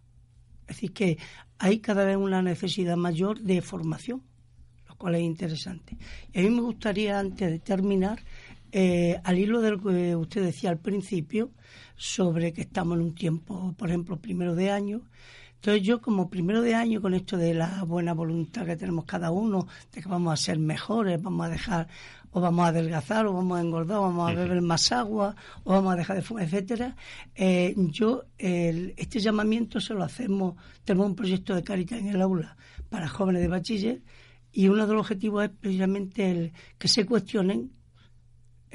Es 0.69 0.77
decir, 0.77 0.93
que 0.93 1.19
hay 1.59 1.81
cada 1.81 2.05
vez 2.05 2.17
una 2.17 2.43
necesidad 2.43 2.97
mayor 2.97 3.41
de 3.41 3.61
formación, 3.61 4.23
lo 4.89 4.95
cual 4.95 5.17
es 5.17 5.23
interesante. 5.23 5.97
Y 6.33 6.39
a 6.39 6.43
mí 6.43 6.51
me 6.51 6.61
gustaría, 6.61 7.19
antes 7.19 7.51
de 7.51 7.59
terminar, 7.59 8.23
eh, 8.73 9.21
al 9.25 9.39
hilo 9.39 9.61
de 9.61 9.71
lo 9.71 9.83
que 9.83 10.17
usted 10.17 10.45
decía 10.45 10.71
al 10.71 10.79
principio, 10.79 11.51
sobre 11.97 12.53
que 12.53 12.63
estamos 12.63 12.99
en 12.99 13.05
un 13.05 13.15
tiempo, 13.15 13.75
por 13.77 13.89
ejemplo, 13.89 14.19
primero 14.19 14.55
de 14.55 14.71
año, 14.71 15.03
entonces 15.57 15.83
yo 15.83 16.01
como 16.01 16.29
primero 16.29 16.63
de 16.63 16.75
año 16.75 17.01
con 17.01 17.15
esto 17.15 17.37
de 17.37 17.55
la 17.55 17.83
buena 17.85 18.13
voluntad 18.13 18.67
que 18.67 18.77
tenemos 18.77 19.05
cada 19.05 19.31
uno, 19.31 19.67
de 19.93 20.03
que 20.03 20.09
vamos 20.09 20.33
a 20.33 20.37
ser 20.37 20.59
mejores, 20.59 21.21
vamos 21.21 21.47
a 21.47 21.49
dejar 21.49 21.89
o 22.31 22.41
vamos 22.41 22.67
a 22.67 22.69
adelgazar 22.69 23.27
o 23.27 23.33
vamos 23.33 23.59
a 23.59 23.63
engordar 23.63 23.99
o 23.99 24.03
vamos 24.03 24.31
a 24.31 24.35
beber 24.35 24.61
más 24.61 24.93
agua 24.93 25.35
o 25.65 25.73
vamos 25.73 25.95
a 25.95 25.97
dejar 25.97 26.17
de 26.17 26.23
fumar, 26.23 26.45
etcétera. 26.45 26.95
Eh, 27.35 27.75
yo 27.77 28.25
este 28.37 29.19
llamamiento 29.19 29.81
se 29.81 29.95
lo 29.95 30.05
hacemos, 30.05 30.55
tenemos 30.85 31.09
un 31.09 31.17
proyecto 31.17 31.55
de 31.55 31.65
Caritas 31.65 31.99
en 31.99 32.09
el 32.09 32.21
aula 32.21 32.57
para 32.91 33.09
jóvenes 33.09 33.43
de 33.43 33.49
bachiller 33.49 34.03
y 34.53 34.69
uno 34.69 34.87
de 34.87 34.93
los 34.93 35.01
objetivos 35.01 35.45
es 35.45 35.51
precisamente 35.51 36.31
el 36.31 36.53
que 36.79 36.89
se 36.89 37.05
cuestionen 37.07 37.73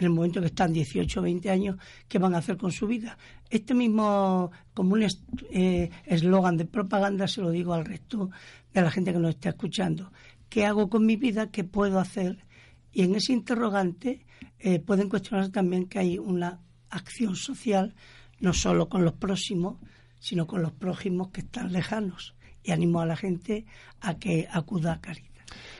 en 0.01 0.05
el 0.05 0.13
momento 0.13 0.41
que 0.41 0.47
están 0.47 0.73
18 0.73 1.19
o 1.19 1.23
20 1.23 1.49
años, 1.51 1.77
qué 2.07 2.17
van 2.17 2.33
a 2.33 2.39
hacer 2.39 2.57
con 2.57 2.71
su 2.71 2.87
vida. 2.87 3.19
Este 3.51 3.75
mismo, 3.75 4.51
como 4.73 4.93
un 4.93 5.05
eh, 5.51 5.91
eslogan 6.05 6.57
de 6.57 6.65
propaganda, 6.65 7.27
se 7.27 7.41
lo 7.41 7.51
digo 7.51 7.73
al 7.75 7.85
resto 7.85 8.31
de 8.73 8.81
la 8.81 8.89
gente 8.89 9.13
que 9.13 9.19
nos 9.19 9.35
está 9.35 9.49
escuchando. 9.49 10.11
¿Qué 10.49 10.65
hago 10.65 10.89
con 10.89 11.05
mi 11.05 11.17
vida? 11.17 11.51
¿Qué 11.51 11.63
puedo 11.63 11.99
hacer? 11.99 12.45
Y 12.91 13.03
en 13.03 13.13
ese 13.13 13.33
interrogante 13.33 14.25
eh, 14.57 14.79
pueden 14.79 15.07
cuestionarse 15.07 15.51
también 15.51 15.85
que 15.87 15.99
hay 15.99 16.17
una 16.17 16.61
acción 16.89 17.35
social, 17.35 17.93
no 18.39 18.53
solo 18.53 18.89
con 18.89 19.05
los 19.05 19.13
próximos, 19.13 19.77
sino 20.19 20.47
con 20.47 20.63
los 20.63 20.71
prójimos 20.71 21.29
que 21.29 21.41
están 21.41 21.71
lejanos. 21.71 22.35
Y 22.63 22.71
animo 22.71 23.01
a 23.01 23.05
la 23.05 23.15
gente 23.15 23.65
a 23.99 24.17
que 24.17 24.47
acuda 24.51 24.93
a 24.93 25.01
Caridad. 25.01 25.30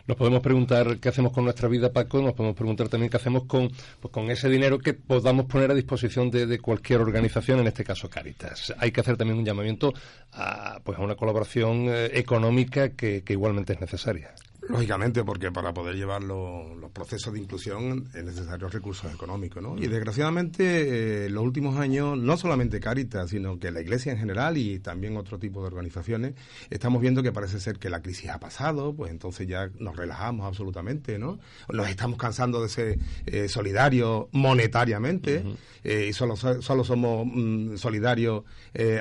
Nos 0.08 0.18
podemos 0.18 0.42
preguntar 0.42 0.98
qué 1.00 1.10
hacemos 1.10 1.32
con 1.32 1.44
nuestra 1.44 1.68
vida, 1.68 1.92
Paco, 1.92 2.22
nos 2.22 2.34
podemos 2.34 2.56
preguntar 2.56 2.90
también 2.90 3.10
qué 3.10 3.18
hacemos 3.18 3.44
con, 3.46 3.72
pues, 4.00 4.12
con 4.12 4.30
ese 4.32 4.50
dinero 4.50 4.80
que 4.80 4.94
podamos 4.94 5.46
poner 5.46 5.72
a 5.72 5.74
disposición 5.74 6.32
de, 6.32 6.60
cualquier 6.60 7.02
organización, 7.02 7.60
en 7.60 7.68
este 7.68 7.84
caso 7.84 8.10
Caritas. 8.10 8.74
Hay 8.78 8.92
que 8.92 9.02
hacer 9.02 9.18
también 9.18 9.40
un 9.40 9.46
llamamiento 9.46 9.94
a, 10.34 10.80
pues, 10.84 10.98
a 10.98 11.02
una 11.02 11.16
colaboración 11.16 11.88
eh, 11.88 12.12
económica 12.14 12.90
que 12.90 13.24
igualmente 13.28 13.74
es 13.74 13.82
necesaria. 13.82 14.34
Lógicamente, 14.70 15.24
porque 15.24 15.52
para 15.52 15.74
poder 15.74 15.96
llevar 15.96 16.22
los 16.22 16.92
procesos 16.94 17.34
de 17.34 17.40
inclusión 17.40 18.08
es 18.14 18.24
necesario 18.24 18.70
recursos 18.70 19.12
económicos, 19.12 19.62
¿no? 19.62 19.76
Y 19.76 19.88
desgraciadamente, 19.88 21.24
eh, 21.24 21.26
en 21.26 21.34
los 21.34 21.44
últimos 21.44 21.78
años, 21.78 22.16
no 22.18 22.38
solamente 22.38 22.80
Caritas, 22.80 23.32
sino 23.32 23.58
que 23.58 23.72
la 23.72 23.82
Iglesia 23.82 24.12
en 24.12 24.20
general 24.20 24.58
y 24.58 24.80
también 24.80 25.18
otro 25.18 25.40
tipo 25.40 25.62
de 25.62 25.68
organizaciones, 25.68 26.36
estamos 26.70 27.02
viendo 27.02 27.24
que 27.24 27.32
parece 27.32 27.60
ser 27.60 27.80
que 27.80 27.90
la 27.90 28.04
crisis 28.04 28.30
ha 28.30 28.40
pasado, 28.40 28.94
pues 28.94 29.12
entonces 29.12 29.48
ya 29.48 29.72
nos 29.80 29.96
relajamos 29.96 30.46
absolutamente, 30.46 31.18
¿no? 31.18 31.40
Nos 31.70 31.90
estamos 31.90 32.20
cansando 32.20 32.62
de 32.62 32.70
ser 32.70 33.00
eh, 33.26 33.50
solidarios 33.50 34.28
monetariamente 34.32 35.44
eh, 35.84 36.08
y 36.10 36.14
solo, 36.14 36.36
solo 36.36 36.84
somos 36.84 37.26
mm, 37.26 37.78
solidarios 37.78 38.44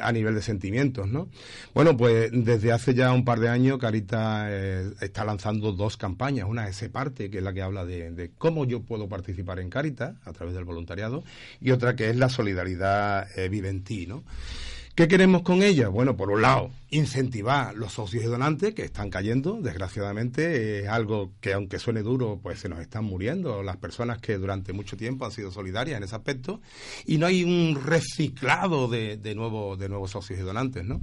a 0.02 0.10
nivel 0.12 0.34
de 0.34 0.42
sentimientos, 0.42 1.08
¿no? 1.08 1.28
Bueno, 1.74 1.96
pues 1.96 2.30
desde 2.32 2.72
hace 2.72 2.94
ya 2.94 3.12
un 3.12 3.24
par 3.24 3.40
de 3.40 3.48
años 3.48 3.78
Caritas 3.78 4.50
está 5.00 5.24
lanzando 5.24 5.49
dos 5.58 5.96
campañas. 5.96 6.46
Una 6.48 6.68
es 6.68 6.88
parte, 6.88 7.30
que 7.30 7.38
es 7.38 7.44
la 7.44 7.52
que 7.52 7.62
habla 7.62 7.84
de, 7.84 8.30
cómo 8.38 8.64
yo 8.64 8.82
puedo 8.82 9.08
participar 9.08 9.58
en 9.58 9.70
Caritas 9.70 10.16
a 10.24 10.32
través 10.32 10.54
del 10.54 10.64
voluntariado, 10.64 11.24
y 11.60 11.70
otra 11.70 11.96
que 11.96 12.10
es 12.10 12.16
la 12.16 12.28
solidaridad 12.28 13.26
eh, 13.38 13.48
viventí, 13.48 14.06
¿no? 14.06 14.24
¿Qué 15.00 15.08
queremos 15.08 15.40
con 15.40 15.62
ella? 15.62 15.88
Bueno, 15.88 16.14
por 16.14 16.30
un 16.30 16.42
lado, 16.42 16.70
incentivar 16.90 17.74
los 17.74 17.94
socios 17.94 18.22
y 18.22 18.26
donantes 18.26 18.74
que 18.74 18.82
están 18.84 19.08
cayendo, 19.08 19.58
desgraciadamente, 19.62 20.80
es 20.80 20.88
algo 20.88 21.32
que 21.40 21.54
aunque 21.54 21.78
suene 21.78 22.02
duro, 22.02 22.38
pues 22.42 22.58
se 22.58 22.68
nos 22.68 22.80
están 22.80 23.04
muriendo 23.04 23.62
las 23.62 23.78
personas 23.78 24.18
que 24.18 24.36
durante 24.36 24.74
mucho 24.74 24.98
tiempo 24.98 25.24
han 25.24 25.32
sido 25.32 25.50
solidarias 25.50 25.96
en 25.96 26.02
ese 26.02 26.14
aspecto 26.14 26.60
y 27.06 27.16
no 27.16 27.24
hay 27.24 27.44
un 27.44 27.80
reciclado 27.82 28.88
de, 28.88 29.16
de, 29.16 29.34
nuevo, 29.34 29.78
de 29.78 29.88
nuevos 29.88 30.10
socios 30.10 30.38
y 30.38 30.42
donantes, 30.42 30.84
¿no? 30.84 31.00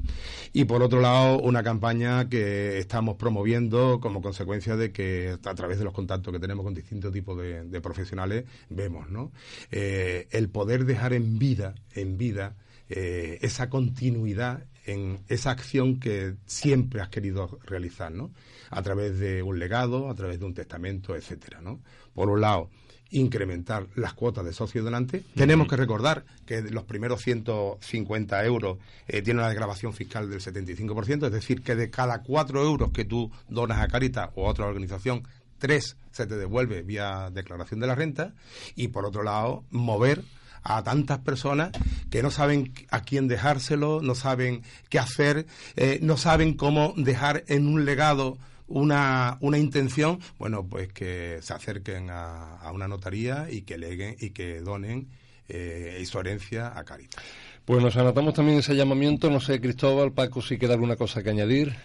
Y 0.53 0.65
por 0.65 0.83
otro 0.83 1.01
lado, 1.01 1.39
una 1.39 1.63
campaña 1.63 2.29
que 2.29 2.77
estamos 2.77 3.15
promoviendo 3.15 3.99
como 3.99 4.21
consecuencia 4.21 4.75
de 4.75 4.91
que 4.91 5.39
a 5.43 5.55
través 5.55 5.79
de 5.79 5.85
los 5.85 5.93
contactos 5.93 6.31
que 6.31 6.39
tenemos 6.39 6.63
con 6.63 6.75
distintos 6.75 7.11
tipos 7.11 7.35
de, 7.41 7.81
profesionales 7.81 8.45
vemos, 8.69 9.09
¿no? 9.09 9.31
Eh, 9.71 10.27
el 10.29 10.49
poder 10.49 10.85
dejar 10.85 11.13
en 11.13 11.39
vida, 11.39 11.73
en 11.95 12.19
vida, 12.19 12.55
eh, 12.89 13.39
esa 13.41 13.69
continuidad 13.69 14.63
en 14.85 15.19
esa 15.27 15.51
acción 15.51 15.99
que 15.99 16.35
siempre 16.45 17.01
has 17.01 17.09
querido 17.09 17.59
realizar, 17.65 18.11
¿no? 18.11 18.31
A 18.69 18.81
través 18.81 19.19
de 19.19 19.43
un 19.43 19.59
legado, 19.59 20.09
a 20.09 20.15
través 20.15 20.39
de 20.39 20.45
un 20.45 20.53
testamento, 20.53 21.15
etcétera, 21.15 21.59
¿no? 21.61 21.81
Por 22.13 22.29
un 22.29 22.41
lado, 22.41 22.69
incrementar 23.11 23.87
las 23.95 24.13
cuotas 24.13 24.45
de 24.45 24.53
socio 24.53 24.83
donante. 24.83 25.23
Tenemos 25.35 25.67
que 25.67 25.75
recordar 25.75 26.25
que 26.45 26.61
los 26.61 26.83
primeros 26.83 27.21
150 27.21 28.45
euros 28.45 28.77
eh, 29.07 29.21
tienen 29.21 29.39
una 29.39 29.49
desgrabación 29.49 29.93
fiscal 29.93 30.29
del 30.29 30.39
75%, 30.39 31.25
es 31.25 31.31
decir, 31.31 31.61
que 31.61 31.75
de 31.75 31.89
cada 31.89 32.21
4 32.21 32.63
euros 32.63 32.91
que 32.91 33.05
tú 33.05 33.31
donas 33.49 33.79
a 33.79 33.87
Caritas 33.87 34.29
o 34.35 34.47
a 34.47 34.51
otra 34.51 34.65
organización, 34.65 35.27
tres 35.57 35.97
se 36.11 36.27
te 36.27 36.35
devuelve 36.35 36.81
vía 36.81 37.29
declaración 37.31 37.79
de 37.79 37.87
la 37.87 37.95
renta. 37.95 38.33
Y 38.75 38.89
por 38.89 39.05
otro 39.05 39.23
lado, 39.23 39.63
mover 39.69 40.23
a 40.63 40.83
tantas 40.83 41.19
personas 41.19 41.71
que 42.09 42.21
no 42.23 42.31
saben 42.31 42.73
a 42.89 43.01
quién 43.01 43.27
dejárselo, 43.27 44.01
no 44.01 44.15
saben 44.15 44.63
qué 44.89 44.99
hacer, 44.99 45.45
eh, 45.75 45.99
no 46.01 46.17
saben 46.17 46.53
cómo 46.53 46.93
dejar 46.97 47.43
en 47.47 47.67
un 47.67 47.85
legado 47.85 48.37
una, 48.67 49.37
una 49.41 49.57
intención, 49.57 50.19
bueno, 50.37 50.65
pues 50.67 50.91
que 50.91 51.39
se 51.41 51.53
acerquen 51.53 52.09
a, 52.09 52.69
una 52.73 52.87
notaría 52.87 53.47
y 53.49 53.61
que 53.61 53.77
leguen 53.77 54.15
y 54.19 54.31
que 54.31 54.59
donen 54.59 55.07
eh, 55.47 56.03
su 56.05 56.19
herencia 56.19 56.77
a 56.77 56.83
Caritas. 56.83 57.23
Pues 57.63 57.81
nos 57.81 57.95
anotamos 57.97 58.33
también 58.33 58.59
ese 58.59 58.75
llamamiento. 58.75 59.29
No 59.29 59.39
sé, 59.39 59.59
Cristóbal, 59.59 60.13
Paco, 60.13 60.41
si 60.41 60.57
queda 60.57 60.73
alguna 60.73 60.95
cosa 60.95 61.23
que 61.23 61.29
añadir. 61.29 61.75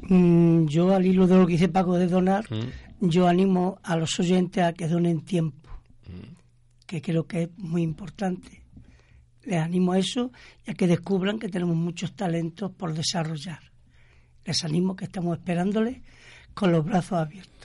Mm, 0.00 0.66
yo, 0.66 0.94
al 0.94 1.04
hilo 1.04 1.26
de 1.26 1.36
lo 1.36 1.46
que 1.46 1.52
dice 1.54 1.68
Paco 1.68 1.98
de 1.98 2.06
donar, 2.06 2.44
mm. 2.50 3.08
yo 3.08 3.26
animo 3.28 3.78
a 3.82 3.96
los 3.96 4.18
oyentes 4.20 4.62
a 4.62 4.72
que 4.72 4.88
donen 4.88 5.22
tiempo 5.22 5.66
que 6.86 7.02
creo 7.02 7.26
que 7.26 7.42
es 7.42 7.58
muy 7.58 7.82
importante. 7.82 8.62
Les 9.44 9.60
animo 9.60 9.92
a 9.92 9.98
eso 9.98 10.32
y 10.66 10.70
a 10.70 10.74
que 10.74 10.86
descubran 10.86 11.38
que 11.38 11.48
tenemos 11.48 11.76
muchos 11.76 12.14
talentos 12.14 12.72
por 12.72 12.94
desarrollar. 12.94 13.60
Les 14.44 14.64
animo 14.64 14.96
que 14.96 15.04
estamos 15.04 15.36
esperándoles 15.38 15.98
con 16.54 16.72
los 16.72 16.84
brazos 16.84 17.18
abiertos. 17.18 17.56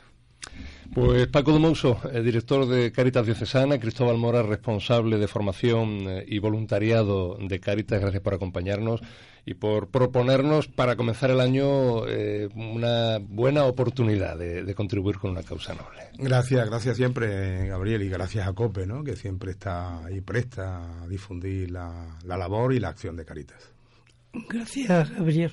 Pues 0.93 1.27
Paco 1.27 1.53
de 1.53 1.60
Mouso, 1.60 2.01
el 2.12 2.25
director 2.25 2.67
de 2.67 2.91
Caritas 2.91 3.25
Diocesana, 3.25 3.79
Cristóbal 3.79 4.17
Mora, 4.17 4.43
responsable 4.43 5.17
de 5.17 5.27
formación 5.27 6.05
eh, 6.10 6.25
y 6.27 6.39
voluntariado 6.39 7.38
de 7.39 7.60
Caritas, 7.62 8.01
gracias 8.01 8.21
por 8.21 8.34
acompañarnos 8.34 9.01
y 9.45 9.56
por 9.56 9.89
proponernos 9.89 10.67
para 10.67 10.95
comenzar 10.95 11.32
el 11.32 11.39
año 11.39 12.08
eh, 12.08 12.49
una 12.56 13.19
buena 13.19 13.65
oportunidad 13.65 14.38
de, 14.38 14.73
contribuir 14.75 15.17
con 15.17 15.32
una 15.32 15.43
causa 15.43 15.73
noble. 15.73 16.04
Gracias, 16.17 16.69
gracias 16.69 16.97
siempre, 16.97 17.67
Gabriel, 17.67 18.04
y 18.04 18.10
gracias 18.10 18.47
a 18.47 18.54
COPE, 18.54 18.86
¿no? 18.86 19.04
que 19.04 19.15
siempre 19.15 19.51
está 19.51 20.06
ahí 20.06 20.21
presta 20.21 21.04
a 21.04 21.08
difundir 21.08 21.71
la, 21.71 22.17
la 22.23 22.38
labor 22.38 22.73
y 22.73 22.80
la 22.80 22.89
acción 22.89 23.15
de 23.15 23.25
Caritas. 23.25 23.71
Gracias, 24.49 25.12
Gabriel. 25.12 25.51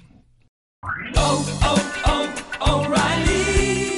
Oh, 1.16 1.44
oh, 1.64 2.28
oh, 2.60 3.87